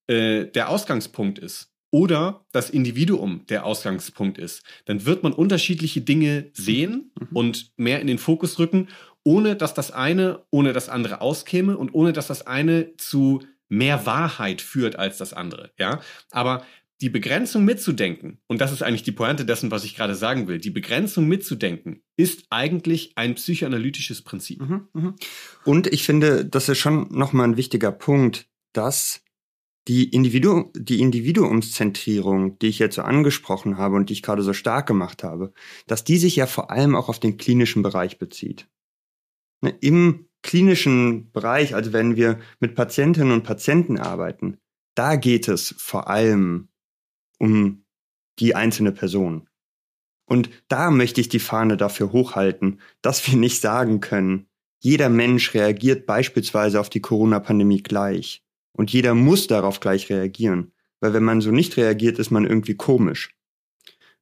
[0.06, 6.50] äh, der Ausgangspunkt ist oder das Individuum der Ausgangspunkt ist, dann wird man unterschiedliche Dinge
[6.52, 7.28] sehen mhm.
[7.36, 8.88] und mehr in den Fokus rücken,
[9.22, 14.06] ohne dass das eine ohne das andere auskäme und ohne dass das eine zu mehr
[14.06, 15.72] Wahrheit führt als das andere.
[15.78, 16.64] Ja, aber
[17.00, 20.58] die Begrenzung mitzudenken, und das ist eigentlich die Pointe dessen, was ich gerade sagen will,
[20.58, 24.62] die Begrenzung mitzudenken ist eigentlich ein psychoanalytisches Prinzip.
[24.62, 25.14] Mhm, mh.
[25.64, 29.22] Und ich finde, das ist schon nochmal ein wichtiger Punkt, dass
[29.88, 34.52] die, Individu die Individuumszentrierung, die ich jetzt so angesprochen habe und die ich gerade so
[34.52, 35.52] stark gemacht habe,
[35.86, 38.68] dass die sich ja vor allem auch auf den klinischen Bereich bezieht.
[39.60, 44.58] Ne, Im klinischen Bereich, also wenn wir mit Patientinnen und Patienten arbeiten,
[44.94, 46.68] da geht es vor allem
[47.38, 47.84] um
[48.38, 49.48] die einzelne Person.
[50.26, 54.48] Und da möchte ich die Fahne dafür hochhalten, dass wir nicht sagen können,
[54.80, 58.44] jeder Mensch reagiert beispielsweise auf die Corona-Pandemie gleich.
[58.72, 60.72] Und jeder muss darauf gleich reagieren.
[61.00, 63.34] Weil wenn man so nicht reagiert, ist man irgendwie komisch.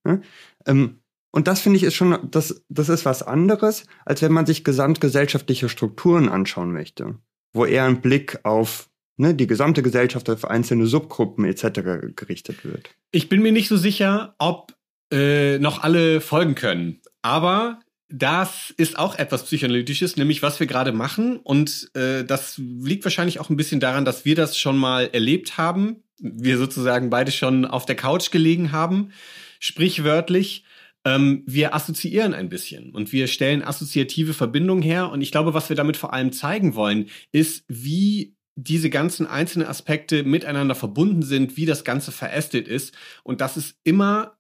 [0.07, 0.21] Ja?
[0.67, 1.01] Ähm,
[1.33, 4.63] und das finde ich ist schon, das, das ist was anderes, als wenn man sich
[4.63, 7.19] gesamtgesellschaftliche Strukturen anschauen möchte.
[7.53, 12.15] Wo eher ein Blick auf ne, die gesamte Gesellschaft, auf einzelne Subgruppen etc.
[12.17, 12.91] gerichtet wird.
[13.11, 14.75] Ich bin mir nicht so sicher, ob
[15.13, 17.01] äh, noch alle folgen können.
[17.23, 21.39] Aber das ist auch etwas Psychoanalytisches, nämlich was wir gerade machen.
[21.39, 25.59] Und äh, das liegt wahrscheinlich auch ein bisschen daran, dass wir das schon mal erlebt
[25.59, 26.05] haben.
[26.21, 29.11] Wir sozusagen beide schon auf der Couch gelegen haben,
[29.59, 30.65] sprichwörtlich.
[31.05, 35.11] Ähm, wir assoziieren ein bisschen und wir stellen assoziative Verbindungen her.
[35.11, 39.67] Und ich glaube, was wir damit vor allem zeigen wollen, ist, wie diese ganzen einzelnen
[39.67, 44.37] Aspekte miteinander verbunden sind, wie das Ganze verästelt ist und dass es immer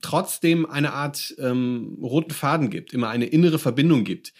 [0.00, 4.32] trotzdem eine Art ähm, roten Faden gibt, immer eine innere Verbindung gibt,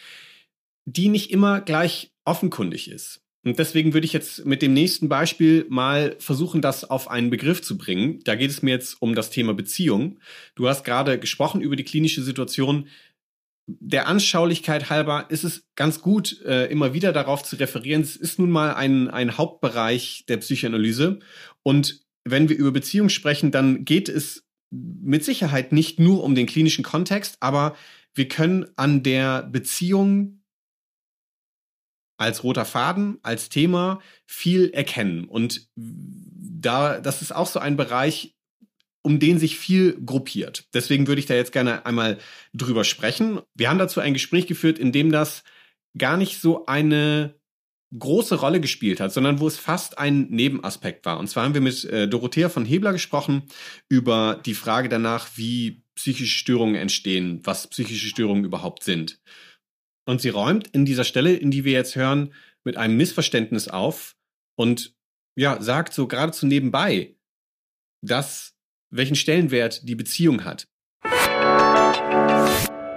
[0.85, 3.23] die nicht immer gleich offenkundig ist.
[3.47, 7.63] Und deswegen würde ich jetzt mit dem nächsten Beispiel mal versuchen, das auf einen Begriff
[7.63, 8.19] zu bringen.
[8.25, 10.19] Da geht es mir jetzt um das Thema Beziehung.
[10.57, 12.89] Du hast gerade gesprochen über die klinische Situation.
[13.69, 18.03] Der Anschaulichkeit halber ist es ganz gut, äh, immer wieder darauf zu referieren.
[18.03, 21.19] Es ist nun mal ein, ein Hauptbereich der Psychoanalyse.
[21.63, 26.47] Und wenn wir über Beziehung sprechen, dann geht es mit Sicherheit nicht nur um den
[26.47, 27.77] klinischen Kontext, aber
[28.15, 30.43] wir können an der Beziehung
[32.19, 35.25] als roter Faden, als Thema viel erkennen.
[35.25, 38.36] Und da, das ist auch so ein Bereich,
[39.07, 40.65] um den sich viel gruppiert.
[40.75, 42.19] Deswegen würde ich da jetzt gerne einmal
[42.53, 43.41] drüber sprechen.
[43.55, 45.45] Wir haben dazu ein Gespräch geführt, in dem das
[45.97, 47.39] gar nicht so eine
[47.97, 51.21] große Rolle gespielt hat, sondern wo es fast ein Nebenaspekt war.
[51.21, 53.45] Und zwar haben wir mit äh, Dorothea von Hebler gesprochen
[53.89, 59.21] über die Frage danach, wie psychische Störungen entstehen, was psychische Störungen überhaupt sind.
[60.05, 64.17] Und sie räumt in dieser Stelle, in die wir jetzt hören, mit einem Missverständnis auf
[64.57, 64.97] und
[65.37, 67.15] ja, sagt so geradezu nebenbei,
[68.03, 68.56] dass
[68.97, 70.67] welchen Stellenwert die Beziehung hat.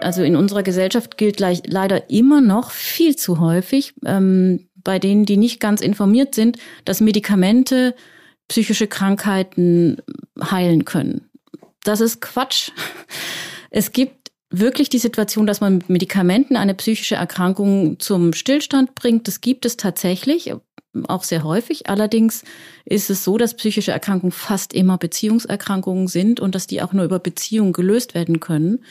[0.02, 5.38] Also in unserer Gesellschaft gilt leider immer noch viel zu häufig, ähm, bei denen, die
[5.38, 7.96] nicht ganz informiert sind, dass Medikamente
[8.48, 9.98] psychische Krankheiten
[10.42, 11.30] heilen können.
[11.84, 12.72] Das ist Quatsch.
[13.72, 19.28] Es gibt wirklich die Situation, dass man mit Medikamenten eine psychische Erkrankung zum Stillstand bringt.
[19.28, 20.54] Das gibt es tatsächlich,
[21.08, 21.88] auch sehr häufig.
[21.90, 22.44] Allerdings
[22.86, 27.06] ist es so, dass psychische Erkrankungen fast immer Beziehungserkrankungen sind und dass die auch nur
[27.06, 28.84] über Beziehungen gelöst werden können.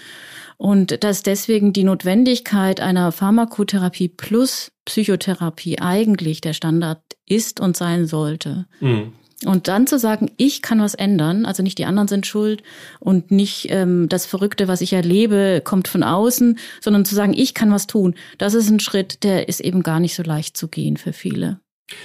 [0.57, 8.07] Und dass deswegen die Notwendigkeit einer Pharmakotherapie plus Psychotherapie eigentlich der Standard ist und sein
[8.07, 8.67] sollte.
[8.81, 9.13] Mhm.
[9.45, 12.65] Und dann zu sagen, ich kann was ändern, also nicht die anderen sind schuld
[12.99, 17.55] und nicht ähm, das Verrückte, was ich erlebe, kommt von außen, sondern zu sagen, ich
[17.55, 20.67] kann was tun, das ist ein Schritt, der ist eben gar nicht so leicht zu
[20.67, 21.61] gehen für viele.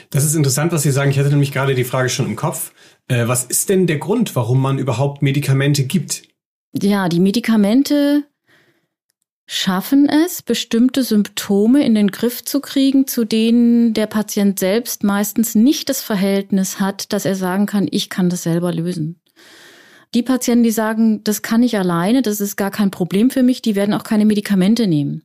[0.09, 1.11] Das ist interessant, was Sie sagen.
[1.11, 2.71] Ich hatte nämlich gerade die Frage schon im Kopf.
[3.07, 6.23] Äh, was ist denn der Grund, warum man überhaupt Medikamente gibt?
[6.73, 8.23] Ja, die Medikamente
[9.45, 15.53] schaffen es, bestimmte Symptome in den Griff zu kriegen, zu denen der Patient selbst meistens
[15.53, 19.19] nicht das Verhältnis hat, dass er sagen kann, ich kann das selber lösen.
[20.13, 23.61] Die Patienten, die sagen, das kann ich alleine, das ist gar kein Problem für mich,
[23.61, 25.23] die werden auch keine Medikamente nehmen.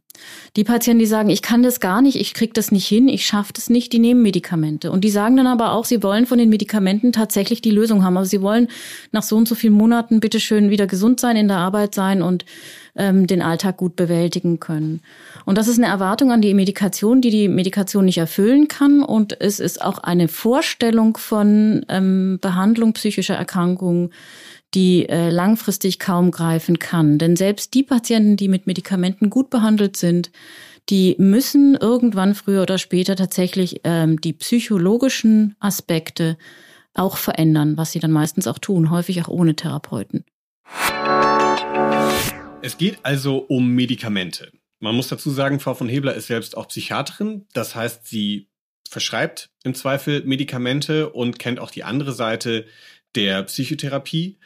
[0.57, 3.27] Die Patienten, die sagen, ich kann das gar nicht, ich krieg das nicht hin, ich
[3.27, 4.91] schaffe das nicht, die nehmen Medikamente.
[4.91, 8.17] Und die sagen dann aber auch, sie wollen von den Medikamenten tatsächlich die Lösung haben.
[8.17, 8.69] Also sie wollen
[9.13, 12.45] nach so und so vielen Monaten bitteschön wieder gesund sein, in der Arbeit sein und
[12.97, 15.01] ähm, den Alltag gut bewältigen können.
[15.45, 19.03] Und das ist eine Erwartung an die Medikation, die die Medikation nicht erfüllen kann.
[19.03, 24.11] Und es ist auch eine Vorstellung von ähm, Behandlung psychischer Erkrankungen,
[24.75, 27.19] die äh, langfristig kaum greifen kann.
[27.19, 30.31] Denn selbst die Patienten, die mit Medikamenten gut behandelt sind,
[30.89, 36.39] die müssen irgendwann früher oder später tatsächlich ähm, die psychologischen Aspekte
[36.95, 40.25] auch verändern, was sie dann meistens auch tun, häufig auch ohne Therapeuten.
[42.63, 44.51] Es geht also um Medikamente.
[44.81, 47.47] Man muss dazu sagen, Frau von Hebler ist selbst auch Psychiaterin.
[47.53, 48.49] Das heißt, sie
[48.89, 52.67] verschreibt im Zweifel Medikamente und kennt auch die andere Seite
[53.15, 54.39] der Psychotherapie.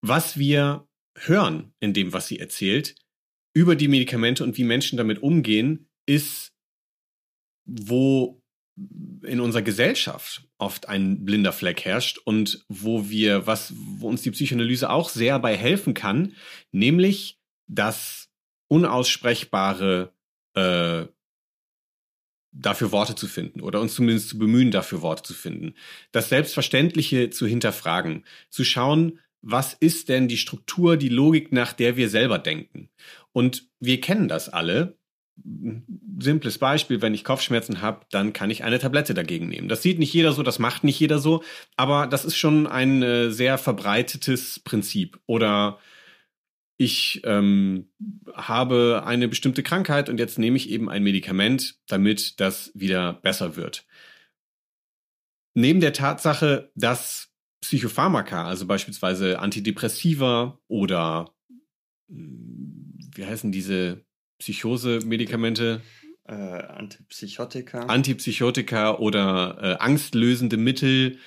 [0.00, 2.94] Was wir hören in dem, was sie erzählt,
[3.54, 6.52] über die Medikamente und wie Menschen damit umgehen, ist,
[7.64, 8.42] wo
[9.24, 14.30] in unserer Gesellschaft oft ein blinder Fleck herrscht und wo wir, was, wo uns die
[14.30, 16.36] Psychoanalyse auch sehr bei helfen kann,
[16.70, 18.28] nämlich das
[18.68, 20.14] Unaussprechbare
[20.54, 21.06] äh,
[22.52, 25.74] dafür Worte zu finden oder uns zumindest zu bemühen, dafür Worte zu finden.
[26.12, 31.96] Das Selbstverständliche zu hinterfragen, zu schauen, was ist denn die Struktur, die Logik, nach der
[31.96, 32.88] wir selber denken.
[33.32, 34.98] Und wir kennen das alle
[36.20, 39.68] simples Beispiel, wenn ich Kopfschmerzen habe, dann kann ich eine Tablette dagegen nehmen.
[39.68, 41.42] Das sieht nicht jeder so, das macht nicht jeder so,
[41.76, 45.20] aber das ist schon ein äh, sehr verbreitetes Prinzip.
[45.26, 45.78] Oder
[46.76, 47.90] ich ähm,
[48.34, 53.56] habe eine bestimmte Krankheit und jetzt nehme ich eben ein Medikament, damit das wieder besser
[53.56, 53.84] wird.
[55.54, 61.34] Neben der Tatsache, dass Psychopharmaka, also beispielsweise Antidepressiva oder
[62.08, 64.04] wie heißen diese
[64.38, 65.82] Psychose-Medikamente.
[66.24, 67.80] Äh, Antipsychotika.
[67.86, 71.18] Antipsychotika oder äh, angstlösende Mittel.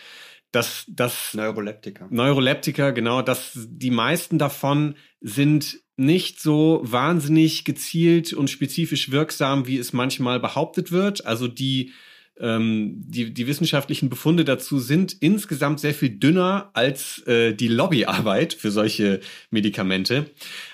[0.52, 2.08] Das, das Neuroleptika.
[2.10, 3.22] Neuroleptika, genau.
[3.22, 10.40] Das, die meisten davon sind nicht so wahnsinnig gezielt und spezifisch wirksam, wie es manchmal
[10.40, 11.26] behauptet wird.
[11.26, 11.94] Also die,
[12.42, 18.54] ähm, die, die wissenschaftlichen Befunde dazu sind insgesamt sehr viel dünner als äh, die Lobbyarbeit
[18.54, 20.32] für solche Medikamente.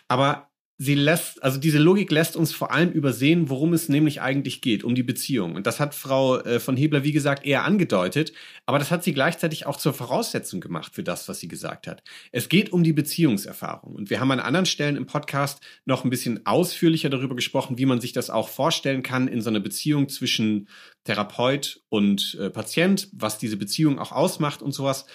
[0.08, 0.47] Aber
[0.80, 4.84] sie lässt, also diese Logik lässt uns vor allem übersehen, worum es nämlich eigentlich geht,
[4.84, 5.56] um die Beziehung.
[5.56, 8.32] Und das hat Frau äh, von Hebler, wie gesagt, eher angedeutet,
[8.68, 12.04] aber das hat sie gleichzeitig auch zur Voraussetzung gemacht für das, was sie gesagt hat.
[12.32, 13.96] Es geht um die Beziehungserfahrung.
[13.96, 17.88] Und wir haben an anderen Stellen im Podcast noch ein bisschen ausführlicher darüber gesprochen, wie
[17.88, 20.68] man sich das auch vorstellen kann in so einer Beziehung zwischen
[21.06, 25.06] Therapeut und äh, Patient, was diese Beziehung auch ausmacht und sowas.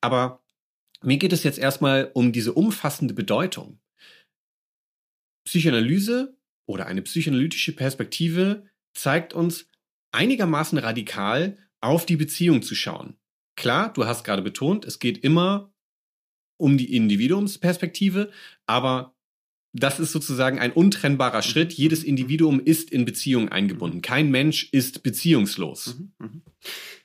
[0.00, 0.42] Aber
[1.02, 3.80] mir geht es jetzt erstmal um diese umfassende Bedeutung.
[5.48, 9.66] Psychoanalyse oder eine psychoanalytische Perspektive zeigt uns
[10.12, 13.16] einigermaßen radikal auf die Beziehung zu schauen.
[13.56, 15.72] Klar, du hast gerade betont, es geht immer
[16.58, 18.30] um die Individuumsperspektive,
[18.66, 19.14] aber
[19.72, 21.72] das ist sozusagen ein untrennbarer Schritt.
[21.72, 24.02] Jedes Individuum ist in Beziehung eingebunden.
[24.02, 25.96] Kein Mensch ist beziehungslos.
[25.98, 26.42] Mhm, mhm.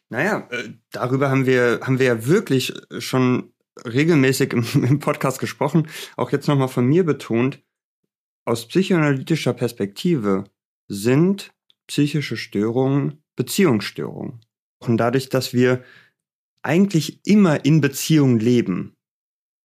[0.10, 3.54] Naja, äh, darüber haben wir, haben wir ja wirklich schon
[3.86, 5.88] regelmäßig im, im Podcast gesprochen.
[6.18, 7.62] Auch jetzt nochmal von mir betont,
[8.46, 10.46] aus psychoanalytischer Perspektive
[10.88, 11.54] sind
[11.88, 14.42] psychische Störungen Beziehungsstörungen.
[14.80, 15.84] Und dadurch, dass wir
[16.62, 18.96] eigentlich immer in Beziehungen leben,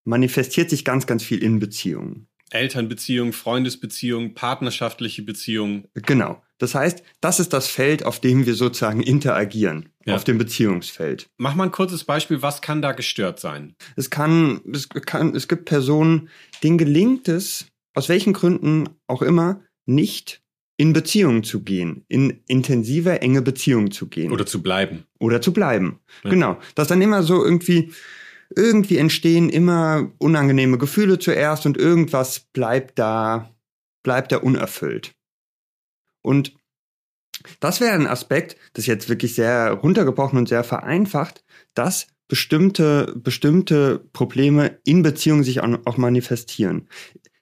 [0.05, 2.27] manifestiert sich ganz, ganz viel in Beziehungen.
[2.51, 5.85] Elternbeziehung, Freundesbeziehung, partnerschaftliche Beziehung.
[5.93, 6.41] Genau.
[6.57, 10.15] Das heißt, das ist das Feld, auf dem wir sozusagen interagieren, ja.
[10.15, 11.29] auf dem Beziehungsfeld.
[11.37, 13.75] Mach mal ein kurzes Beispiel, was kann da gestört sein?
[13.95, 16.29] Es kann, es kann, es gibt Personen,
[16.63, 20.41] denen gelingt es, aus welchen Gründen auch immer, nicht
[20.77, 24.31] in Beziehungen zu gehen, in intensive, enge Beziehungen zu gehen.
[24.31, 25.03] Oder zu bleiben.
[25.19, 25.99] Oder zu bleiben.
[26.23, 26.29] Ja.
[26.29, 26.59] Genau.
[26.75, 27.91] Dass dann immer so irgendwie,
[28.55, 33.53] irgendwie entstehen immer unangenehme Gefühle zuerst und irgendwas bleibt da
[34.03, 35.13] bleibt er unerfüllt.
[36.21, 36.55] Und
[37.59, 43.99] das wäre ein Aspekt, das jetzt wirklich sehr runtergebrochen und sehr vereinfacht, dass bestimmte, bestimmte
[44.13, 46.87] Probleme in Beziehungen sich auch manifestieren.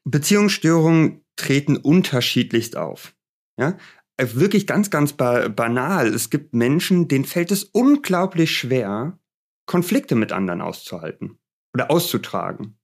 [0.09, 3.13] Beziehungsstörungen treten unterschiedlichst auf.
[3.59, 3.77] Ja?
[4.17, 6.07] Äh, wirklich ganz, ganz banal.
[6.07, 9.19] Es gibt Menschen, denen fällt es unglaublich schwer,
[9.65, 11.37] Konflikte mit anderen auszuhalten
[11.73, 12.77] oder auszutragen.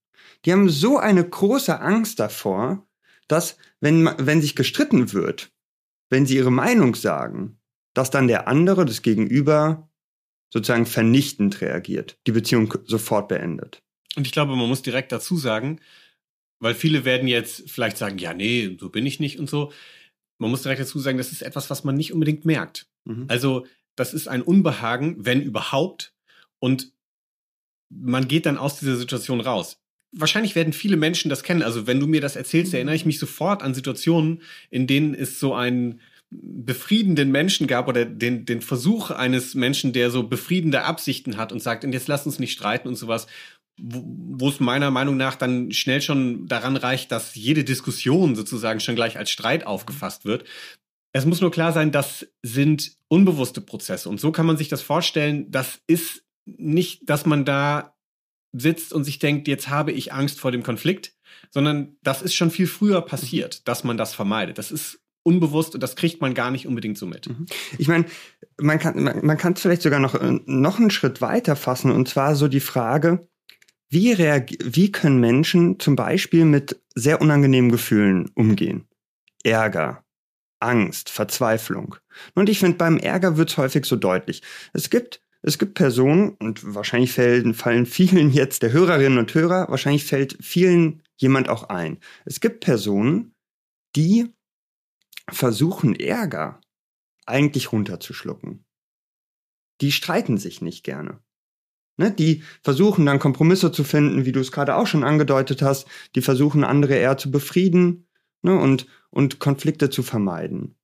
[0.45, 2.85] Die haben so eine große Angst davor,
[3.27, 5.51] dass wenn, wenn sich gestritten wird,
[6.09, 7.59] wenn sie ihre Meinung sagen,
[7.93, 9.89] dass dann der andere, das Gegenüber,
[10.51, 13.81] sozusagen vernichtend reagiert, die Beziehung sofort beendet.
[14.15, 15.79] Und ich glaube, man muss direkt dazu sagen,
[16.63, 19.71] weil viele werden jetzt vielleicht sagen, ja, nee, so bin ich nicht und so.
[20.39, 22.87] Man muss direkt dazu sagen, das ist etwas, was man nicht unbedingt merkt.
[23.05, 23.25] Mhm.
[23.27, 26.13] Also, das ist ein Unbehagen, wenn überhaupt.
[26.59, 26.91] Und
[27.89, 29.79] man geht dann aus dieser Situation raus.
[30.11, 31.63] Wahrscheinlich werden viele Menschen das kennen.
[31.63, 35.39] Also, wenn du mir das erzählst, erinnere ich mich sofort an Situationen, in denen es
[35.39, 35.99] so ein
[36.41, 41.61] befriedenden Menschen gab oder den, den Versuch eines Menschen, der so befriedende Absichten hat und
[41.61, 43.27] sagt, und jetzt lass uns nicht streiten und sowas,
[43.77, 48.95] wo es meiner Meinung nach dann schnell schon daran reicht, dass jede Diskussion sozusagen schon
[48.95, 50.45] gleich als Streit aufgefasst wird.
[51.11, 54.09] Es muss nur klar sein, das sind unbewusste Prozesse.
[54.09, 55.49] Und so kann man sich das vorstellen.
[55.51, 57.95] Das ist nicht, dass man da
[58.51, 61.15] sitzt und sich denkt, jetzt habe ich Angst vor dem Konflikt,
[61.51, 64.57] sondern das ist schon viel früher passiert, dass man das vermeidet.
[64.57, 67.27] Das ist unbewusst und das kriegt man gar nicht unbedingt so mit.
[67.27, 67.45] Mhm.
[67.77, 68.05] Ich meine,
[68.59, 71.91] man kann man, man kann es vielleicht sogar noch äh, noch einen Schritt weiter fassen
[71.91, 73.27] und zwar so die Frage,
[73.93, 78.87] wie wie können Menschen zum Beispiel mit sehr unangenehmen Gefühlen umgehen?
[79.43, 80.03] Ärger,
[80.59, 81.95] Angst, Verzweiflung.
[82.35, 84.41] Und ich finde, beim Ärger wird es häufig so deutlich.
[84.73, 89.67] Es gibt es gibt Personen, und wahrscheinlich fallen, fallen vielen jetzt der Hörerinnen und Hörer,
[89.69, 91.99] wahrscheinlich fällt vielen jemand auch ein.
[92.23, 93.35] Es gibt Personen,
[93.97, 94.33] die
[95.29, 96.61] versuchen Ärger
[97.25, 98.65] eigentlich runterzuschlucken.
[99.81, 101.19] Die streiten sich nicht gerne.
[101.97, 105.87] Ne, die versuchen dann Kompromisse zu finden, wie du es gerade auch schon angedeutet hast.
[106.15, 108.07] Die versuchen andere eher zu befrieden
[108.41, 110.75] ne, und, und Konflikte zu vermeiden.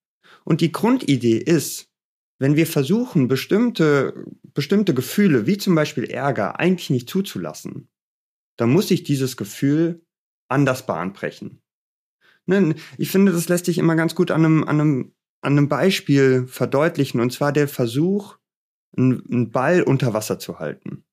[0.43, 1.89] Und die Grundidee ist,
[2.37, 7.89] wenn wir versuchen, bestimmte, bestimmte Gefühle, wie zum Beispiel Ärger, eigentlich nicht zuzulassen,
[8.57, 10.05] dann muss sich dieses Gefühl
[10.47, 11.61] anders bahnbrechen.
[12.45, 15.69] Ne, ich finde, das lässt sich immer ganz gut an einem, an einem, an einem
[15.69, 18.38] Beispiel verdeutlichen, und zwar der Versuch,
[18.97, 21.03] einen Ball unter Wasser zu halten.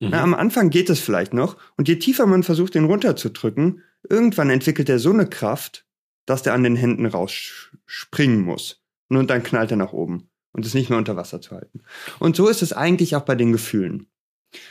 [0.00, 0.08] Mhm.
[0.10, 4.50] Na, am Anfang geht es vielleicht noch, und je tiefer man versucht, den runterzudrücken, irgendwann
[4.50, 5.86] entwickelt er so eine Kraft,
[6.26, 8.82] dass der an den Händen rausspringen muss.
[9.08, 11.82] Und dann knallt er nach oben und ist nicht mehr unter Wasser zu halten.
[12.18, 14.06] Und so ist es eigentlich auch bei den Gefühlen.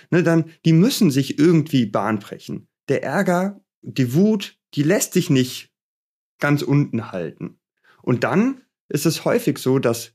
[0.10, 2.68] Ne, dann, die müssen sich irgendwie Bahn brechen.
[2.88, 5.72] Der Ärger, die Wut, die lässt sich nicht
[6.40, 7.60] ganz unten halten.
[8.02, 10.14] Und dann ist es häufig so, dass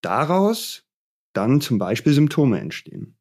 [0.00, 0.85] daraus
[1.36, 3.16] dann zum Beispiel Symptome entstehen.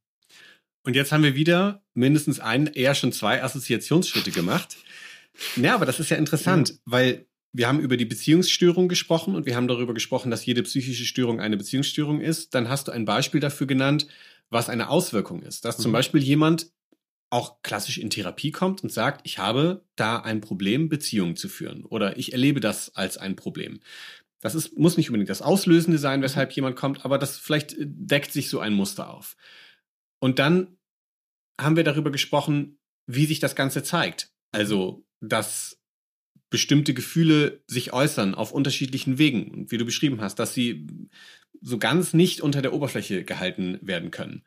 [0.83, 4.77] Und jetzt haben wir wieder mindestens einen, eher schon zwei Assoziationsschritte gemacht.
[5.55, 6.75] Ja, aber das ist ja interessant, ja.
[6.85, 11.05] weil wir haben über die Beziehungsstörung gesprochen und wir haben darüber gesprochen, dass jede psychische
[11.05, 12.53] Störung eine Beziehungsstörung ist.
[12.53, 14.07] Dann hast du ein Beispiel dafür genannt,
[14.49, 15.65] was eine Auswirkung ist.
[15.65, 15.83] Dass mhm.
[15.83, 16.71] zum Beispiel jemand
[17.29, 21.83] auch klassisch in Therapie kommt und sagt, ich habe da ein Problem, Beziehungen zu führen
[21.83, 23.79] oder ich erlebe das als ein Problem.
[24.41, 27.85] Das ist, muss nicht unbedingt das Auslösende sein, weshalb jemand kommt, aber das vielleicht äh,
[27.87, 29.35] deckt sich so ein Muster auf.
[30.19, 30.77] Und dann
[31.59, 34.31] haben wir darüber gesprochen, wie sich das Ganze zeigt.
[34.51, 35.79] Also, dass
[36.49, 40.87] bestimmte Gefühle sich äußern auf unterschiedlichen Wegen und wie du beschrieben hast, dass sie
[41.61, 44.43] so ganz nicht unter der Oberfläche gehalten werden können.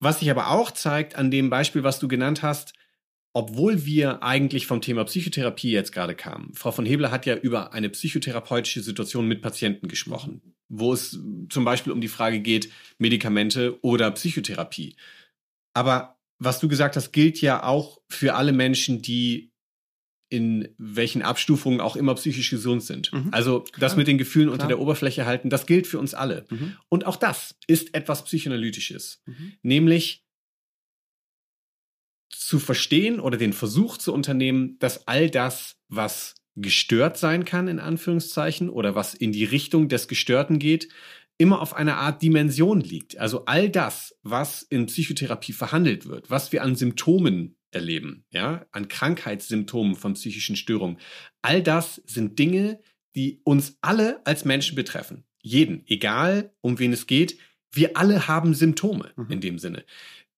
[0.00, 2.74] Was sich aber auch zeigt an dem Beispiel, was du genannt hast,
[3.34, 6.52] obwohl wir eigentlich vom Thema Psychotherapie jetzt gerade kamen.
[6.54, 11.18] Frau von Hebler hat ja über eine psychotherapeutische Situation mit Patienten gesprochen, wo es
[11.50, 14.96] zum Beispiel um die Frage geht, Medikamente oder Psychotherapie.
[15.74, 19.50] Aber was du gesagt hast, gilt ja auch für alle Menschen, die
[20.28, 23.12] in welchen Abstufungen auch immer psychisch gesund sind.
[23.12, 23.28] Mhm.
[23.32, 23.96] Also das Klar.
[23.96, 24.54] mit den Gefühlen Klar.
[24.54, 26.46] unter der Oberfläche halten, das gilt für uns alle.
[26.50, 26.76] Mhm.
[26.88, 29.52] Und auch das ist etwas Psychoanalytisches, mhm.
[29.62, 30.23] nämlich
[32.38, 37.80] zu verstehen oder den Versuch zu unternehmen, dass all das, was gestört sein kann, in
[37.80, 40.88] Anführungszeichen, oder was in die Richtung des Gestörten geht,
[41.36, 43.18] immer auf einer Art Dimension liegt.
[43.18, 48.86] Also all das, was in Psychotherapie verhandelt wird, was wir an Symptomen erleben, ja, an
[48.86, 50.98] Krankheitssymptomen von psychischen Störungen,
[51.42, 52.80] all das sind Dinge,
[53.16, 55.24] die uns alle als Menschen betreffen.
[55.42, 57.36] Jeden, egal um wen es geht,
[57.72, 59.30] wir alle haben Symptome mhm.
[59.30, 59.84] in dem Sinne.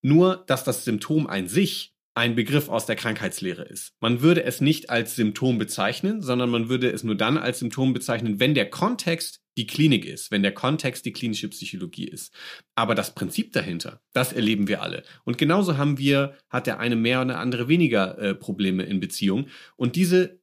[0.06, 3.92] Nur, dass das Symptom ein sich ein Begriff aus der Krankheitslehre ist.
[3.98, 7.92] Man würde es nicht als Symptom bezeichnen, sondern man würde es nur dann als Symptom
[7.92, 12.32] bezeichnen, wenn der Kontext die Klinik ist, wenn der Kontext die klinische Psychologie ist.
[12.76, 15.02] Aber das Prinzip dahinter, das erleben wir alle.
[15.24, 19.00] Und genauso haben wir, hat der eine mehr und der andere weniger äh, Probleme in
[19.00, 19.48] Beziehung.
[19.74, 20.40] Und diese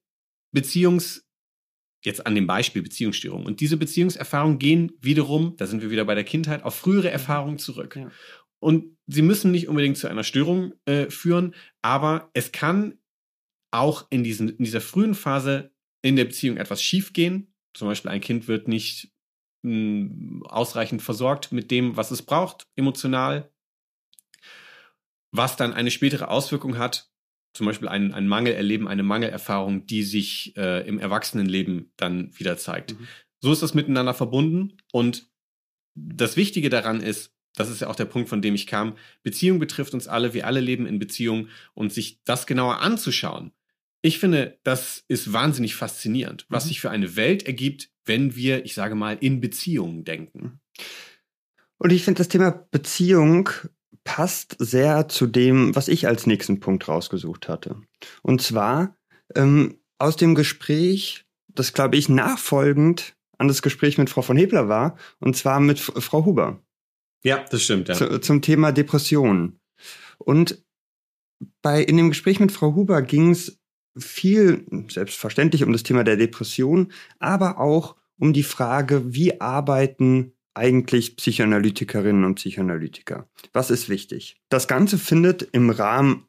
[0.52, 1.26] Beziehungs,
[2.04, 3.46] jetzt an dem Beispiel Beziehungsstörung.
[3.46, 7.60] Und diese Beziehungserfahrungen gehen wiederum, da sind wir wieder bei der Kindheit, auf frühere Erfahrungen
[7.60, 7.96] zurück.
[7.96, 8.12] Ja.
[8.60, 12.98] Und sie müssen nicht unbedingt zu einer Störung äh, führen, aber es kann
[13.72, 17.54] auch in, diesen, in dieser frühen Phase in der Beziehung etwas schiefgehen.
[17.74, 19.12] Zum Beispiel ein Kind wird nicht
[19.64, 23.52] mh, hm, ausreichend versorgt mit dem, was es braucht, emotional,
[25.32, 27.10] was dann eine spätere Auswirkung hat,
[27.54, 32.58] zum Beispiel einen, einen Mangel erleben, eine Mangelerfahrung, die sich äh, im Erwachsenenleben dann wieder
[32.58, 33.00] zeigt.
[33.00, 33.08] Mhm.
[33.42, 35.30] So ist das miteinander verbunden und
[35.96, 38.96] das Wichtige daran ist, das ist ja auch der Punkt, von dem ich kam.
[39.22, 43.52] Beziehung betrifft uns alle, wir alle leben in Beziehung und sich das genauer anzuschauen.
[44.02, 46.68] Ich finde, das ist wahnsinnig faszinierend, was mhm.
[46.70, 50.60] sich für eine Welt ergibt, wenn wir, ich sage mal, in Beziehungen denken.
[51.78, 53.50] Und ich finde, das Thema Beziehung
[54.04, 57.82] passt sehr zu dem, was ich als nächsten Punkt rausgesucht hatte.
[58.22, 58.98] Und zwar
[59.36, 64.68] ähm, aus dem Gespräch, das glaube ich nachfolgend an das Gespräch mit Frau von Hebler
[64.68, 66.62] war, und zwar mit Frau Huber.
[67.24, 67.88] Ja, das stimmt.
[67.88, 67.96] Ja.
[67.96, 69.60] Zu, zum Thema Depression.
[70.18, 70.64] Und
[71.62, 73.60] bei, in dem Gespräch mit Frau Huber ging es
[73.98, 81.16] viel, selbstverständlich, um das Thema der Depression, aber auch um die Frage, wie arbeiten eigentlich
[81.16, 83.28] Psychoanalytikerinnen und Psychoanalytiker?
[83.54, 84.38] Was ist wichtig?
[84.50, 86.28] Das Ganze findet im Rahmen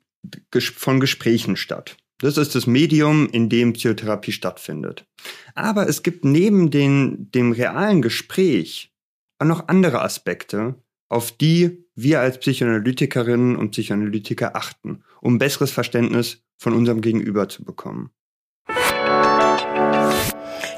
[0.76, 1.96] von Gesprächen statt.
[2.18, 5.06] Das ist das Medium, in dem Psychotherapie stattfindet.
[5.54, 8.92] Aber es gibt neben den, dem realen Gespräch
[9.38, 10.76] auch noch andere Aspekte,
[11.14, 17.64] auf die wir als Psychoanalytikerinnen und Psychoanalytiker achten, um besseres Verständnis von unserem Gegenüber zu
[17.64, 18.10] bekommen.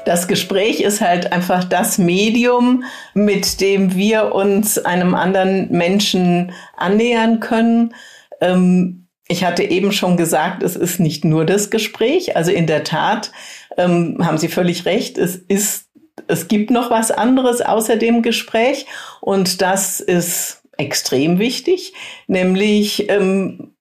[0.05, 2.83] Das Gespräch ist halt einfach das Medium,
[3.13, 7.93] mit dem wir uns einem anderen Menschen annähern können.
[8.39, 12.37] Ähm, ich hatte eben schon gesagt, es ist nicht nur das Gespräch.
[12.37, 13.33] Also in der Tat
[13.75, 15.17] ähm, haben Sie völlig recht.
[15.17, 15.86] Es ist
[16.27, 18.85] es gibt noch was anderes außer dem Gespräch
[19.21, 21.93] und das ist extrem wichtig,
[22.27, 23.73] nämlich ähm,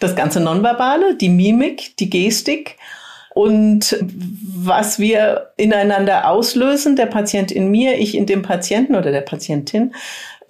[0.00, 2.76] das ganze Nonverbale, die Mimik, die Gestik
[3.34, 9.22] und was wir ineinander auslösen, der Patient in mir, ich in dem Patienten oder der
[9.22, 9.94] Patientin,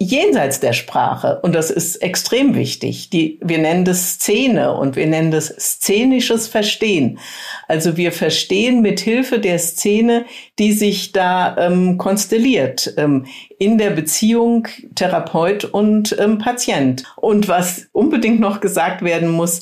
[0.03, 1.39] jenseits der Sprache.
[1.41, 3.09] Und das ist extrem wichtig.
[3.09, 7.19] Die, wir nennen das Szene und wir nennen das szenisches Verstehen.
[7.67, 10.25] Also wir verstehen mit Hilfe der Szene,
[10.59, 13.25] die sich da ähm, konstelliert ähm,
[13.57, 17.03] in der Beziehung Therapeut und ähm, Patient.
[17.15, 19.61] Und was unbedingt noch gesagt werden muss,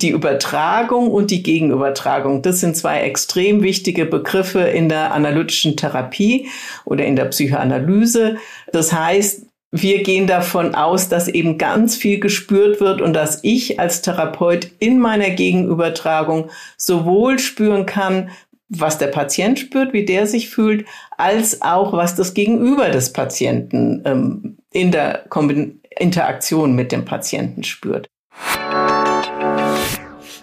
[0.00, 6.48] die Übertragung und die Gegenübertragung, das sind zwei extrem wichtige Begriffe in der analytischen Therapie
[6.84, 8.36] oder in der Psychoanalyse.
[8.72, 13.78] Das heißt, wir gehen davon aus, dass eben ganz viel gespürt wird und dass ich
[13.78, 18.30] als Therapeut in meiner Gegenübertragung sowohl spüren kann,
[18.70, 24.02] was der Patient spürt, wie der sich fühlt, als auch was das Gegenüber des Patienten
[24.04, 28.08] ähm, in der Kombin Interaktion mit dem Patienten spürt.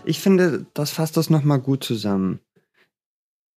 [0.05, 2.39] Ich finde, das fasst das nochmal gut zusammen.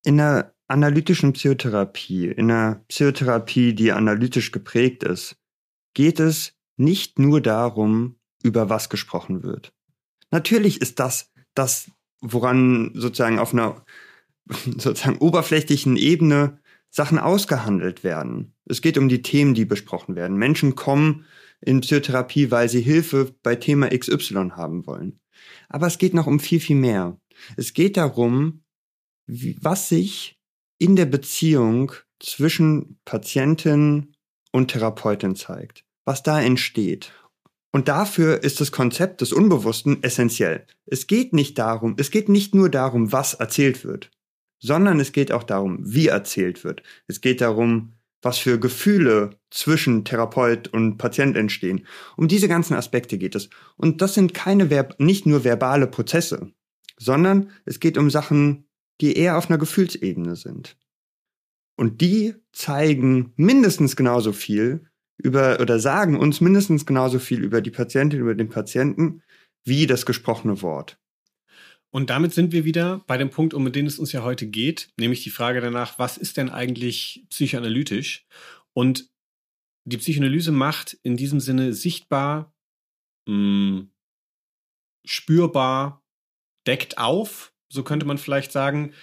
[0.05, 5.35] In der analytischen Psychotherapie, in einer Psychotherapie, die analytisch geprägt ist,
[5.97, 9.73] geht es nicht nur darum, über was gesprochen wird.
[10.29, 11.89] Natürlich ist das das,
[12.21, 13.83] woran sozusagen auf einer
[14.77, 16.59] sozusagen oberflächlichen Ebene
[16.91, 18.53] Sachen ausgehandelt werden.
[18.65, 20.37] Es geht um die Themen, die besprochen werden.
[20.37, 21.25] Menschen kommen
[21.61, 25.19] in Psychotherapie, weil sie Hilfe bei Thema XY haben wollen.
[25.67, 27.19] Aber es geht noch um viel, viel mehr.
[27.55, 28.61] Es geht darum,
[29.25, 30.39] was sich
[30.77, 34.13] in der Beziehung zwischen Patientin
[34.51, 37.11] und Therapeutin zeigt was da entsteht.
[37.73, 40.65] Und dafür ist das Konzept des Unbewussten essentiell.
[40.85, 44.09] Es geht nicht darum, es geht nicht nur darum, was erzählt wird,
[44.57, 46.81] sondern es geht auch darum, wie erzählt wird.
[47.07, 47.91] Es geht darum,
[48.21, 51.85] was für Gefühle zwischen Therapeut und Patient entstehen.
[52.15, 53.49] Um diese ganzen Aspekte geht es.
[53.75, 56.53] Und das sind keine nicht nur verbale Prozesse,
[56.97, 58.69] sondern es geht um Sachen,
[59.01, 60.77] die eher auf einer Gefühlsebene sind.
[61.75, 64.87] Und die zeigen mindestens genauso viel
[65.17, 69.23] über oder sagen uns mindestens genauso viel über die Patientin, über den Patienten,
[69.63, 70.99] wie das gesprochene Wort.
[71.89, 74.89] Und damit sind wir wieder bei dem Punkt, um den es uns ja heute geht,
[74.97, 78.25] nämlich die Frage danach, was ist denn eigentlich psychoanalytisch?
[78.73, 79.09] Und
[79.85, 82.53] die Psychoanalyse macht in diesem Sinne sichtbar,
[83.27, 83.91] mh, hm,
[85.05, 86.03] spürbar
[86.67, 88.93] deckt auf, so könnte man vielleicht sagen,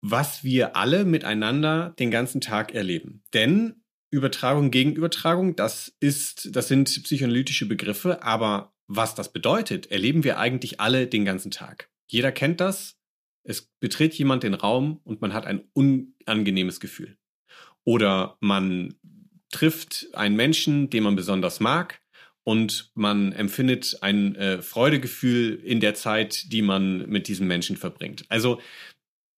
[0.00, 3.22] was wir alle miteinander den ganzen Tag erleben.
[3.32, 3.83] Denn
[4.14, 10.38] Übertragung gegen Übertragung, das ist, das sind psychoanalytische Begriffe, aber was das bedeutet, erleben wir
[10.38, 11.90] eigentlich alle den ganzen Tag.
[12.06, 12.96] Jeder kennt das.
[13.42, 17.16] Es betritt jemand den Raum und man hat ein unangenehmes Gefühl.
[17.84, 18.94] Oder man
[19.50, 22.00] trifft einen Menschen, den man besonders mag
[22.44, 28.24] und man empfindet ein äh, Freudegefühl in der Zeit, die man mit diesem Menschen verbringt.
[28.28, 28.60] Also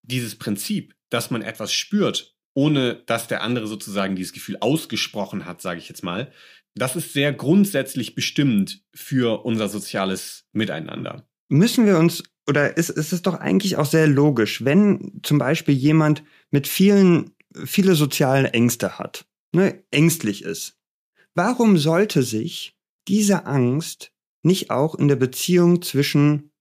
[0.02, 5.60] dieses Prinzip, dass man etwas spürt, ohne dass der andere sozusagen dieses Gefühl ausgesprochen hat,
[5.60, 6.32] sage ich jetzt mal,
[6.74, 11.28] das ist sehr grundsätzlich bestimmend für unser soziales Miteinander.
[11.48, 15.74] Müssen wir uns, oder ist, ist es doch eigentlich auch sehr logisch, wenn zum Beispiel
[15.74, 20.78] jemand mit vielen, viele soziale Ängste hat, ne, ängstlich ist,
[21.34, 22.74] warum sollte sich
[23.06, 26.52] diese Angst nicht auch in der Beziehung zwischen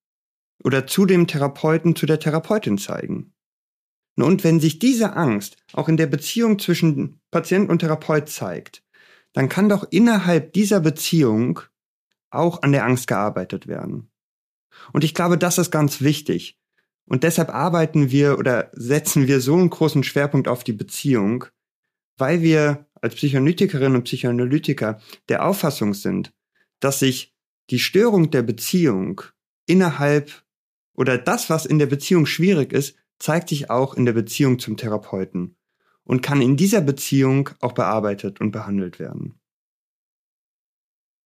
[0.62, 3.35] oder zu dem Therapeuten, zu der Therapeutin zeigen?
[4.18, 8.84] Und wenn sich diese Angst auch in der Beziehung zwischen Patient und Therapeut zeigt,
[9.34, 11.60] dann kann doch innerhalb dieser Beziehung
[12.30, 14.10] auch an der Angst gearbeitet werden.
[14.94, 16.58] Und ich glaube, das ist ganz wichtig.
[17.06, 21.46] Und deshalb arbeiten wir oder setzen wir so einen großen Schwerpunkt auf die Beziehung,
[22.18, 25.00] weil wir als Psychoanalytikerinnen und Psychoanalytiker
[25.30, 26.34] der Auffassung sind,
[26.80, 27.36] dass sich
[27.70, 29.22] die Störung der Beziehung
[29.68, 30.44] innerhalb
[30.94, 34.78] oder das, was in der Beziehung schwierig ist, zeigt sich auch in der Beziehung zum
[34.78, 35.56] Therapeuten
[36.04, 39.40] und kann in dieser Beziehung auch bearbeitet und behandelt werden.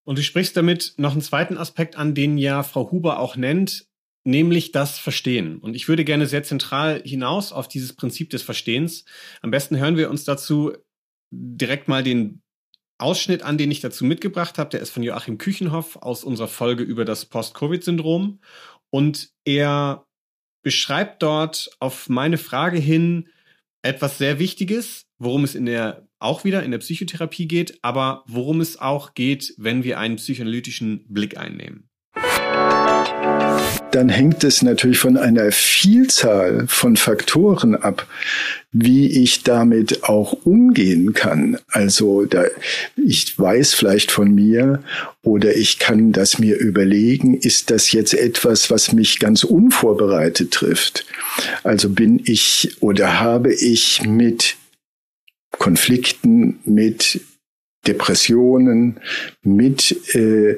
[0.05, 3.87] Und du sprichst damit noch einen zweiten Aspekt an, den ja Frau Huber auch nennt,
[4.23, 5.59] nämlich das Verstehen.
[5.59, 9.05] Und ich würde gerne sehr zentral hinaus auf dieses Prinzip des Verstehens.
[9.41, 10.73] Am besten hören wir uns dazu
[11.31, 12.41] direkt mal den
[12.97, 14.71] Ausschnitt an, den ich dazu mitgebracht habe.
[14.71, 18.39] Der ist von Joachim Küchenhoff aus unserer Folge über das Post-Covid-Syndrom.
[18.89, 20.05] Und er
[20.61, 23.29] beschreibt dort auf meine Frage hin
[23.81, 28.59] etwas sehr Wichtiges, worum es in der auch wieder in der Psychotherapie geht, aber worum
[28.59, 31.88] es auch geht, wenn wir einen psychoanalytischen Blick einnehmen
[33.91, 38.07] dann hängt es natürlich von einer Vielzahl von Faktoren ab,
[38.71, 41.57] wie ich damit auch umgehen kann.
[41.67, 42.45] Also da,
[42.95, 44.83] ich weiß vielleicht von mir
[45.23, 51.05] oder ich kann das mir überlegen, ist das jetzt etwas, was mich ganz unvorbereitet trifft?
[51.63, 54.55] Also bin ich oder habe ich mit
[55.57, 57.21] Konflikten, mit
[57.87, 58.99] Depressionen,
[59.41, 60.57] mit äh,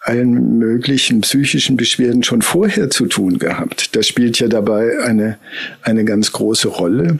[0.00, 3.94] allen möglichen psychischen Beschwerden schon vorher zu tun gehabt.
[3.94, 5.38] Das spielt ja dabei eine,
[5.82, 7.18] eine ganz große Rolle.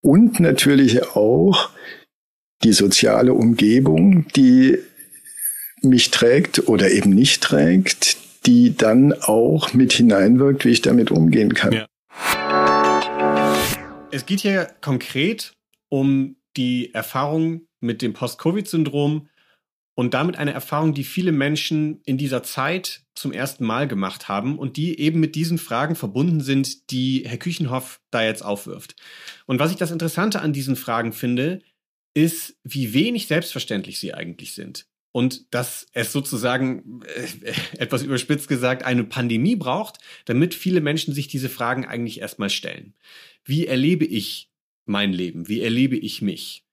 [0.00, 1.70] Und natürlich auch
[2.62, 4.78] die soziale Umgebung, die
[5.82, 8.16] mich trägt oder eben nicht trägt,
[8.46, 11.72] die dann auch mit hineinwirkt, wie ich damit umgehen kann.
[11.72, 11.86] Ja.
[14.12, 15.52] Es geht hier konkret
[15.88, 19.28] um die Erfahrung mit dem Post-Covid-Syndrom
[20.00, 24.58] und damit eine Erfahrung, die viele Menschen in dieser Zeit zum ersten Mal gemacht haben
[24.58, 28.96] und die eben mit diesen Fragen verbunden sind, die Herr Küchenhoff da jetzt aufwirft.
[29.44, 31.60] Und was ich das Interessante an diesen Fragen finde,
[32.14, 34.86] ist, wie wenig selbstverständlich sie eigentlich sind.
[35.12, 41.28] Und dass es sozusagen, äh, etwas überspitzt gesagt, eine Pandemie braucht, damit viele Menschen sich
[41.28, 42.94] diese Fragen eigentlich erstmal stellen.
[43.44, 44.50] Wie erlebe ich
[44.86, 45.46] mein Leben?
[45.46, 46.64] Wie erlebe ich mich?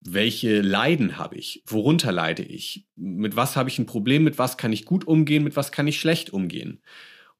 [0.00, 1.62] Welche Leiden habe ich?
[1.66, 2.86] Worunter leide ich?
[2.96, 4.24] Mit was habe ich ein Problem?
[4.24, 5.44] Mit was kann ich gut umgehen?
[5.44, 6.82] Mit was kann ich schlecht umgehen?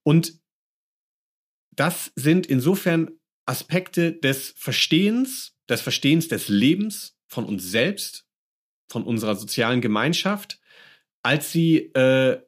[0.03, 0.39] Und
[1.71, 3.11] das sind insofern
[3.47, 8.27] Aspekte des Verstehens, des Verstehens des Lebens von uns selbst,
[8.89, 10.61] von unserer sozialen Gemeinschaft,
[11.23, 12.43] als sie äh,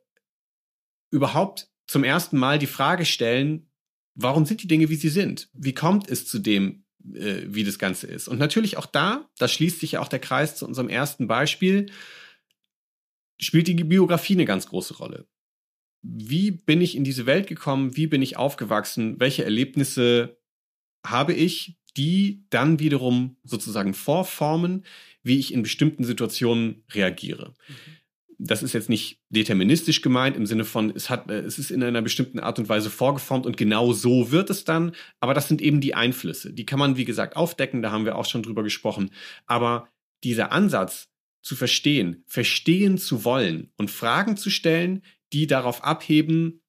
[1.10, 3.70] überhaupt zum ersten Mal die Frage stellen,
[4.14, 5.48] warum sind die Dinge, wie sie sind?
[5.52, 6.81] Wie kommt es zu dem,
[7.14, 8.28] äh, wie das Ganze ist.
[8.28, 11.90] Und natürlich auch da, da schließt sich ja auch der Kreis zu unserem ersten Beispiel,
[13.40, 15.26] spielt die Biografie eine ganz große Rolle.
[16.02, 17.96] Wie bin ich in diese Welt gekommen?
[17.96, 19.20] Wie bin ich aufgewachsen?
[19.20, 20.38] Welche Erlebnisse
[21.06, 24.84] habe ich, die dann wiederum sozusagen vorformen,
[25.22, 27.54] wie ich in bestimmten Situationen reagiere?
[27.68, 28.01] Mhm
[28.44, 31.82] das ist jetzt nicht deterministisch gemeint im Sinne von, es hat, äh, es ist in
[31.82, 34.94] einer bestimmten Art und Weise vorgeformt und genau so wird es dann.
[35.20, 36.52] Aber das sind eben die Einflüsse.
[36.52, 37.82] Die kann man, wie gesagt, aufdecken.
[37.82, 39.10] Da haben wir auch schon drüber gesprochen.
[39.46, 39.88] Aber
[40.24, 41.08] dieser Ansatz
[41.42, 46.60] zu verstehen, verstehen zu wollen und Fragen zu stellen, die darauf abheben,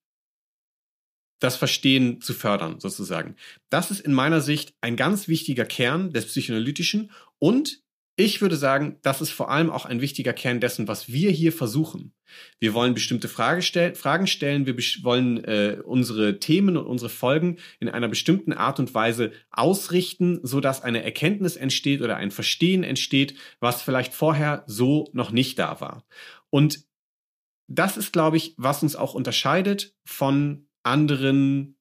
[1.39, 3.35] das Verstehen zu fördern, sozusagen.
[3.69, 7.82] Das ist in meiner Sicht ein ganz wichtiger Kern des Psychoanalytischen und
[8.15, 11.51] ich würde sagen, das ist vor allem auch ein wichtiger Kern dessen, was wir hier
[11.51, 12.13] versuchen.
[12.59, 17.57] Wir wollen bestimmte Frage stell Fragen stellen, wir wollen äh, unsere Themen und unsere Folgen
[17.79, 22.83] in einer bestimmten Art und Weise ausrichten, so dass eine Erkenntnis entsteht oder ein Verstehen
[22.83, 26.05] entsteht, was vielleicht vorher so noch nicht da war.
[26.51, 26.85] Und
[27.67, 31.77] das ist, glaube ich, was uns auch unterscheidet von anderen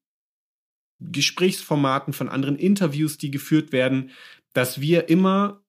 [1.01, 4.11] Gesprächsformaten, von anderen Interviews, die geführt werden,
[4.55, 5.62] dass wir immer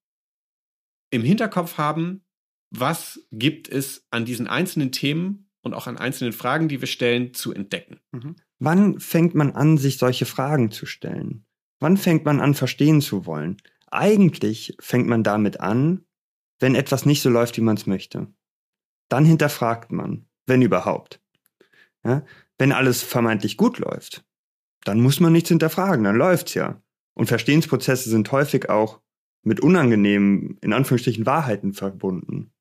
[1.14, 2.26] im Hinterkopf haben,
[2.72, 7.34] was gibt es an diesen einzelnen Themen und auch an einzelnen Fragen, die wir stellen,
[7.34, 8.00] zu entdecken.
[8.12, 8.36] Mhm.
[8.60, 11.46] Wann fängt man an, sich solche Fragen zu stellen?
[11.80, 13.58] Wann fängt man an, verstehen zu wollen?
[13.92, 16.06] Eigentlich fängt man damit an,
[16.60, 18.34] wenn etwas nicht so läuft, wie man es möchte.
[19.08, 21.22] Dann hinterfragt man, wenn überhaupt.
[22.04, 22.26] Ja?
[22.58, 24.26] Wenn alles vermeintlich gut läuft,
[24.84, 26.82] dann muss man nichts hinterfragen, dann läuft's ja.
[27.14, 29.03] Und Verstehensprozesse sind häufig auch
[29.44, 32.52] mit unangenehmen, in Anführungsstrichen, Wahrheiten verbunden.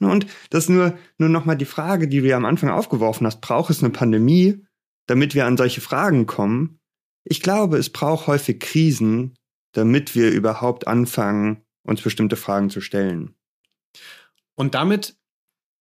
[0.00, 3.40] Und das ist nur, nur nochmal die Frage, die du ja am Anfang aufgeworfen hast.
[3.40, 4.64] Braucht es eine Pandemie,
[5.06, 6.80] damit wir an solche Fragen kommen?
[7.24, 9.34] Ich glaube, es braucht häufig Krisen,
[9.72, 13.34] damit wir überhaupt anfangen, uns bestimmte Fragen zu stellen.
[14.56, 15.16] Und damit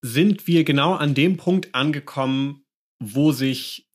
[0.02, 2.64] sind wir genau an dem Punkt angekommen,
[3.02, 3.88] wo sich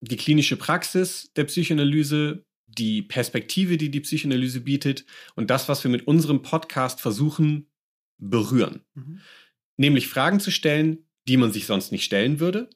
[0.00, 2.44] die klinische Praxis der Psychoanalyse,
[2.74, 5.04] die Perspektive, die die Psychoanalyse bietet
[5.34, 7.66] und das, was wir mit unserem Podcast versuchen,
[8.18, 8.82] berühren.
[8.94, 9.20] Mhm.
[9.76, 12.70] Nämlich Fragen zu stellen, die man sich sonst nicht stellen würde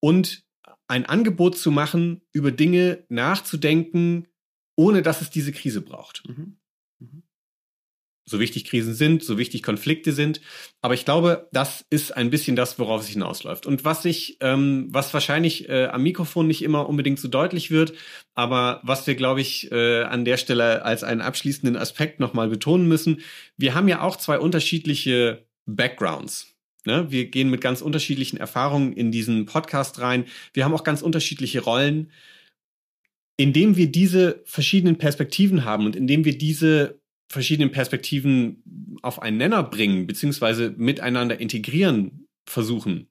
[0.00, 0.44] und
[0.88, 4.28] ein Angebot zu machen, über Dinge nachzudenken,
[4.76, 6.28] ohne dass es diese Krise braucht.
[6.28, 6.58] Mhm.
[8.32, 10.40] So wichtig Krisen sind, so wichtig Konflikte sind.
[10.80, 13.66] Aber ich glaube, das ist ein bisschen das, worauf es hinausläuft.
[13.66, 17.92] Und was ich, ähm, was wahrscheinlich äh, am Mikrofon nicht immer unbedingt so deutlich wird,
[18.34, 22.88] aber was wir, glaube ich, äh, an der Stelle als einen abschließenden Aspekt nochmal betonen
[22.88, 23.20] müssen,
[23.56, 26.52] wir haben ja auch zwei unterschiedliche Backgrounds.
[26.84, 27.10] Ne?
[27.10, 30.24] Wir gehen mit ganz unterschiedlichen Erfahrungen in diesen Podcast rein.
[30.52, 32.10] Wir haben auch ganz unterschiedliche Rollen.
[33.36, 37.01] Indem wir diese verschiedenen Perspektiven haben und indem wir diese
[37.32, 43.08] verschiedenen Perspektiven auf einen Nenner bringen, beziehungsweise miteinander integrieren versuchen,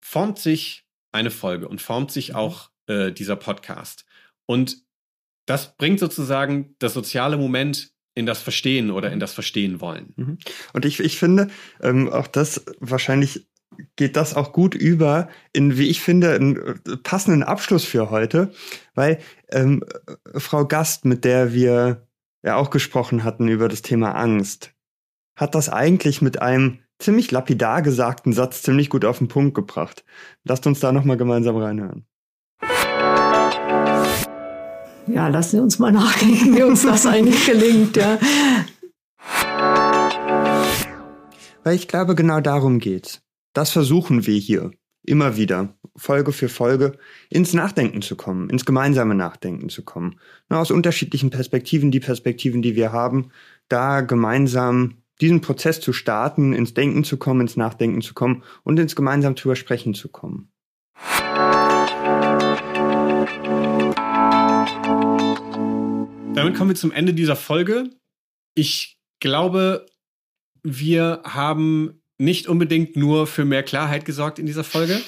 [0.00, 2.36] formt sich eine Folge und formt sich mhm.
[2.36, 4.06] auch äh, dieser Podcast.
[4.46, 4.84] Und
[5.46, 10.14] das bringt sozusagen das soziale Moment in das Verstehen oder in das Verstehen wollen.
[10.16, 10.38] Mhm.
[10.72, 11.48] Und ich, ich finde,
[11.82, 13.46] ähm, auch das wahrscheinlich
[13.96, 18.52] geht das auch gut über in, wie ich finde, einen äh, passenden Abschluss für heute,
[18.94, 19.18] weil
[19.50, 19.84] ähm,
[20.36, 22.05] Frau Gast, mit der wir
[22.42, 24.72] ja auch gesprochen hatten über das Thema Angst,
[25.36, 30.04] hat das eigentlich mit einem ziemlich lapidar gesagten Satz ziemlich gut auf den Punkt gebracht.
[30.44, 32.06] Lasst uns da nochmal gemeinsam reinhören.
[35.06, 38.18] Ja, lassen Sie uns mal nachdenken, wie uns das eigentlich gelingt, ja.
[41.62, 43.22] Weil ich glaube, genau darum geht's.
[43.52, 44.72] Das versuchen wir hier
[45.08, 46.98] immer wieder, Folge für Folge,
[47.30, 50.20] ins Nachdenken zu kommen, ins gemeinsame Nachdenken zu kommen.
[50.48, 53.30] Na, aus unterschiedlichen Perspektiven, die Perspektiven, die wir haben,
[53.68, 58.78] da gemeinsam diesen Prozess zu starten, ins Denken zu kommen, ins Nachdenken zu kommen und
[58.78, 60.50] ins gemeinsam zu übersprechen zu kommen.
[66.34, 67.90] Damit kommen wir zum Ende dieser Folge.
[68.54, 69.86] Ich glaube,
[70.62, 75.00] wir haben nicht unbedingt nur für mehr Klarheit gesorgt in dieser Folge.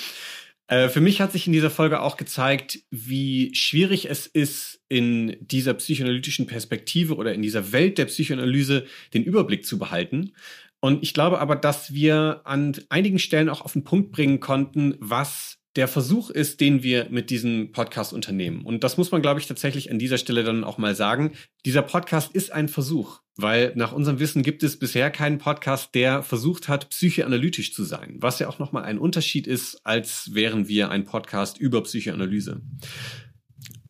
[0.69, 5.37] Äh, für mich hat sich in dieser Folge auch gezeigt, wie schwierig es ist, in
[5.41, 10.33] dieser psychoanalytischen Perspektive oder in dieser Welt der Psychoanalyse den Überblick zu behalten.
[10.81, 14.95] Und ich glaube aber, dass wir an einigen Stellen auch auf den Punkt bringen konnten,
[15.01, 18.65] was der Versuch ist, den wir mit diesem Podcast unternehmen.
[18.65, 21.33] Und das muss man, glaube ich, tatsächlich an dieser Stelle dann auch mal sagen.
[21.65, 26.22] Dieser Podcast ist ein Versuch, weil nach unserem Wissen gibt es bisher keinen Podcast, der
[26.22, 30.91] versucht hat, psychoanalytisch zu sein, was ja auch nochmal ein Unterschied ist, als wären wir
[30.91, 32.61] ein Podcast über Psychoanalyse.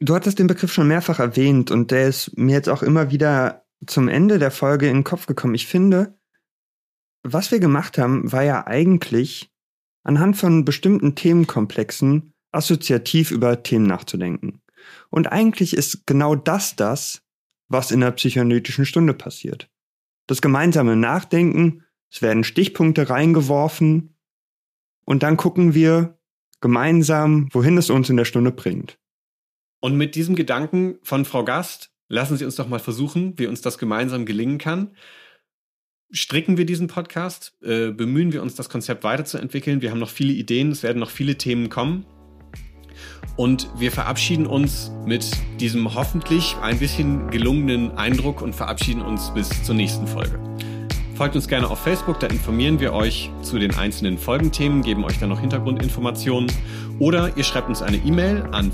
[0.00, 3.64] Du hattest den Begriff schon mehrfach erwähnt und der ist mir jetzt auch immer wieder
[3.86, 5.54] zum Ende der Folge in den Kopf gekommen.
[5.54, 6.18] Ich finde,
[7.22, 9.50] was wir gemacht haben, war ja eigentlich
[10.04, 14.60] anhand von bestimmten Themenkomplexen assoziativ über Themen nachzudenken.
[15.10, 17.22] Und eigentlich ist genau das das,
[17.68, 19.70] was in der psychoanalytischen Stunde passiert.
[20.26, 24.16] Das gemeinsame Nachdenken, es werden Stichpunkte reingeworfen
[25.04, 26.18] und dann gucken wir
[26.60, 28.98] gemeinsam, wohin es uns in der Stunde bringt.
[29.80, 33.60] Und mit diesem Gedanken von Frau Gast lassen Sie uns doch mal versuchen, wie uns
[33.60, 34.92] das gemeinsam gelingen kann
[36.10, 39.82] stricken wir diesen Podcast, äh, bemühen wir uns, das Konzept weiterzuentwickeln.
[39.82, 42.06] Wir haben noch viele Ideen, es werden noch viele Themen kommen.
[43.38, 45.30] Und wir verabschieden uns mit
[45.60, 50.40] diesem hoffentlich ein bisschen gelungenen Eindruck und verabschieden uns bis zur nächsten Folge.
[51.14, 55.20] Folgt uns gerne auf Facebook, da informieren wir euch zu den einzelnen Folgenthemen, geben euch
[55.20, 56.50] dann noch Hintergrundinformationen.
[56.98, 58.72] Oder ihr schreibt uns eine E-Mail an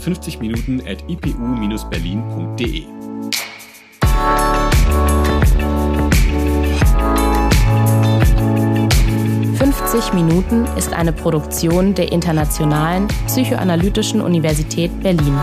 [9.94, 10.14] 50minuten.ipu-berlin.de.
[10.14, 15.38] Minuten ist eine Produktion der Internationalen Psychoanalytischen Universität Berlin.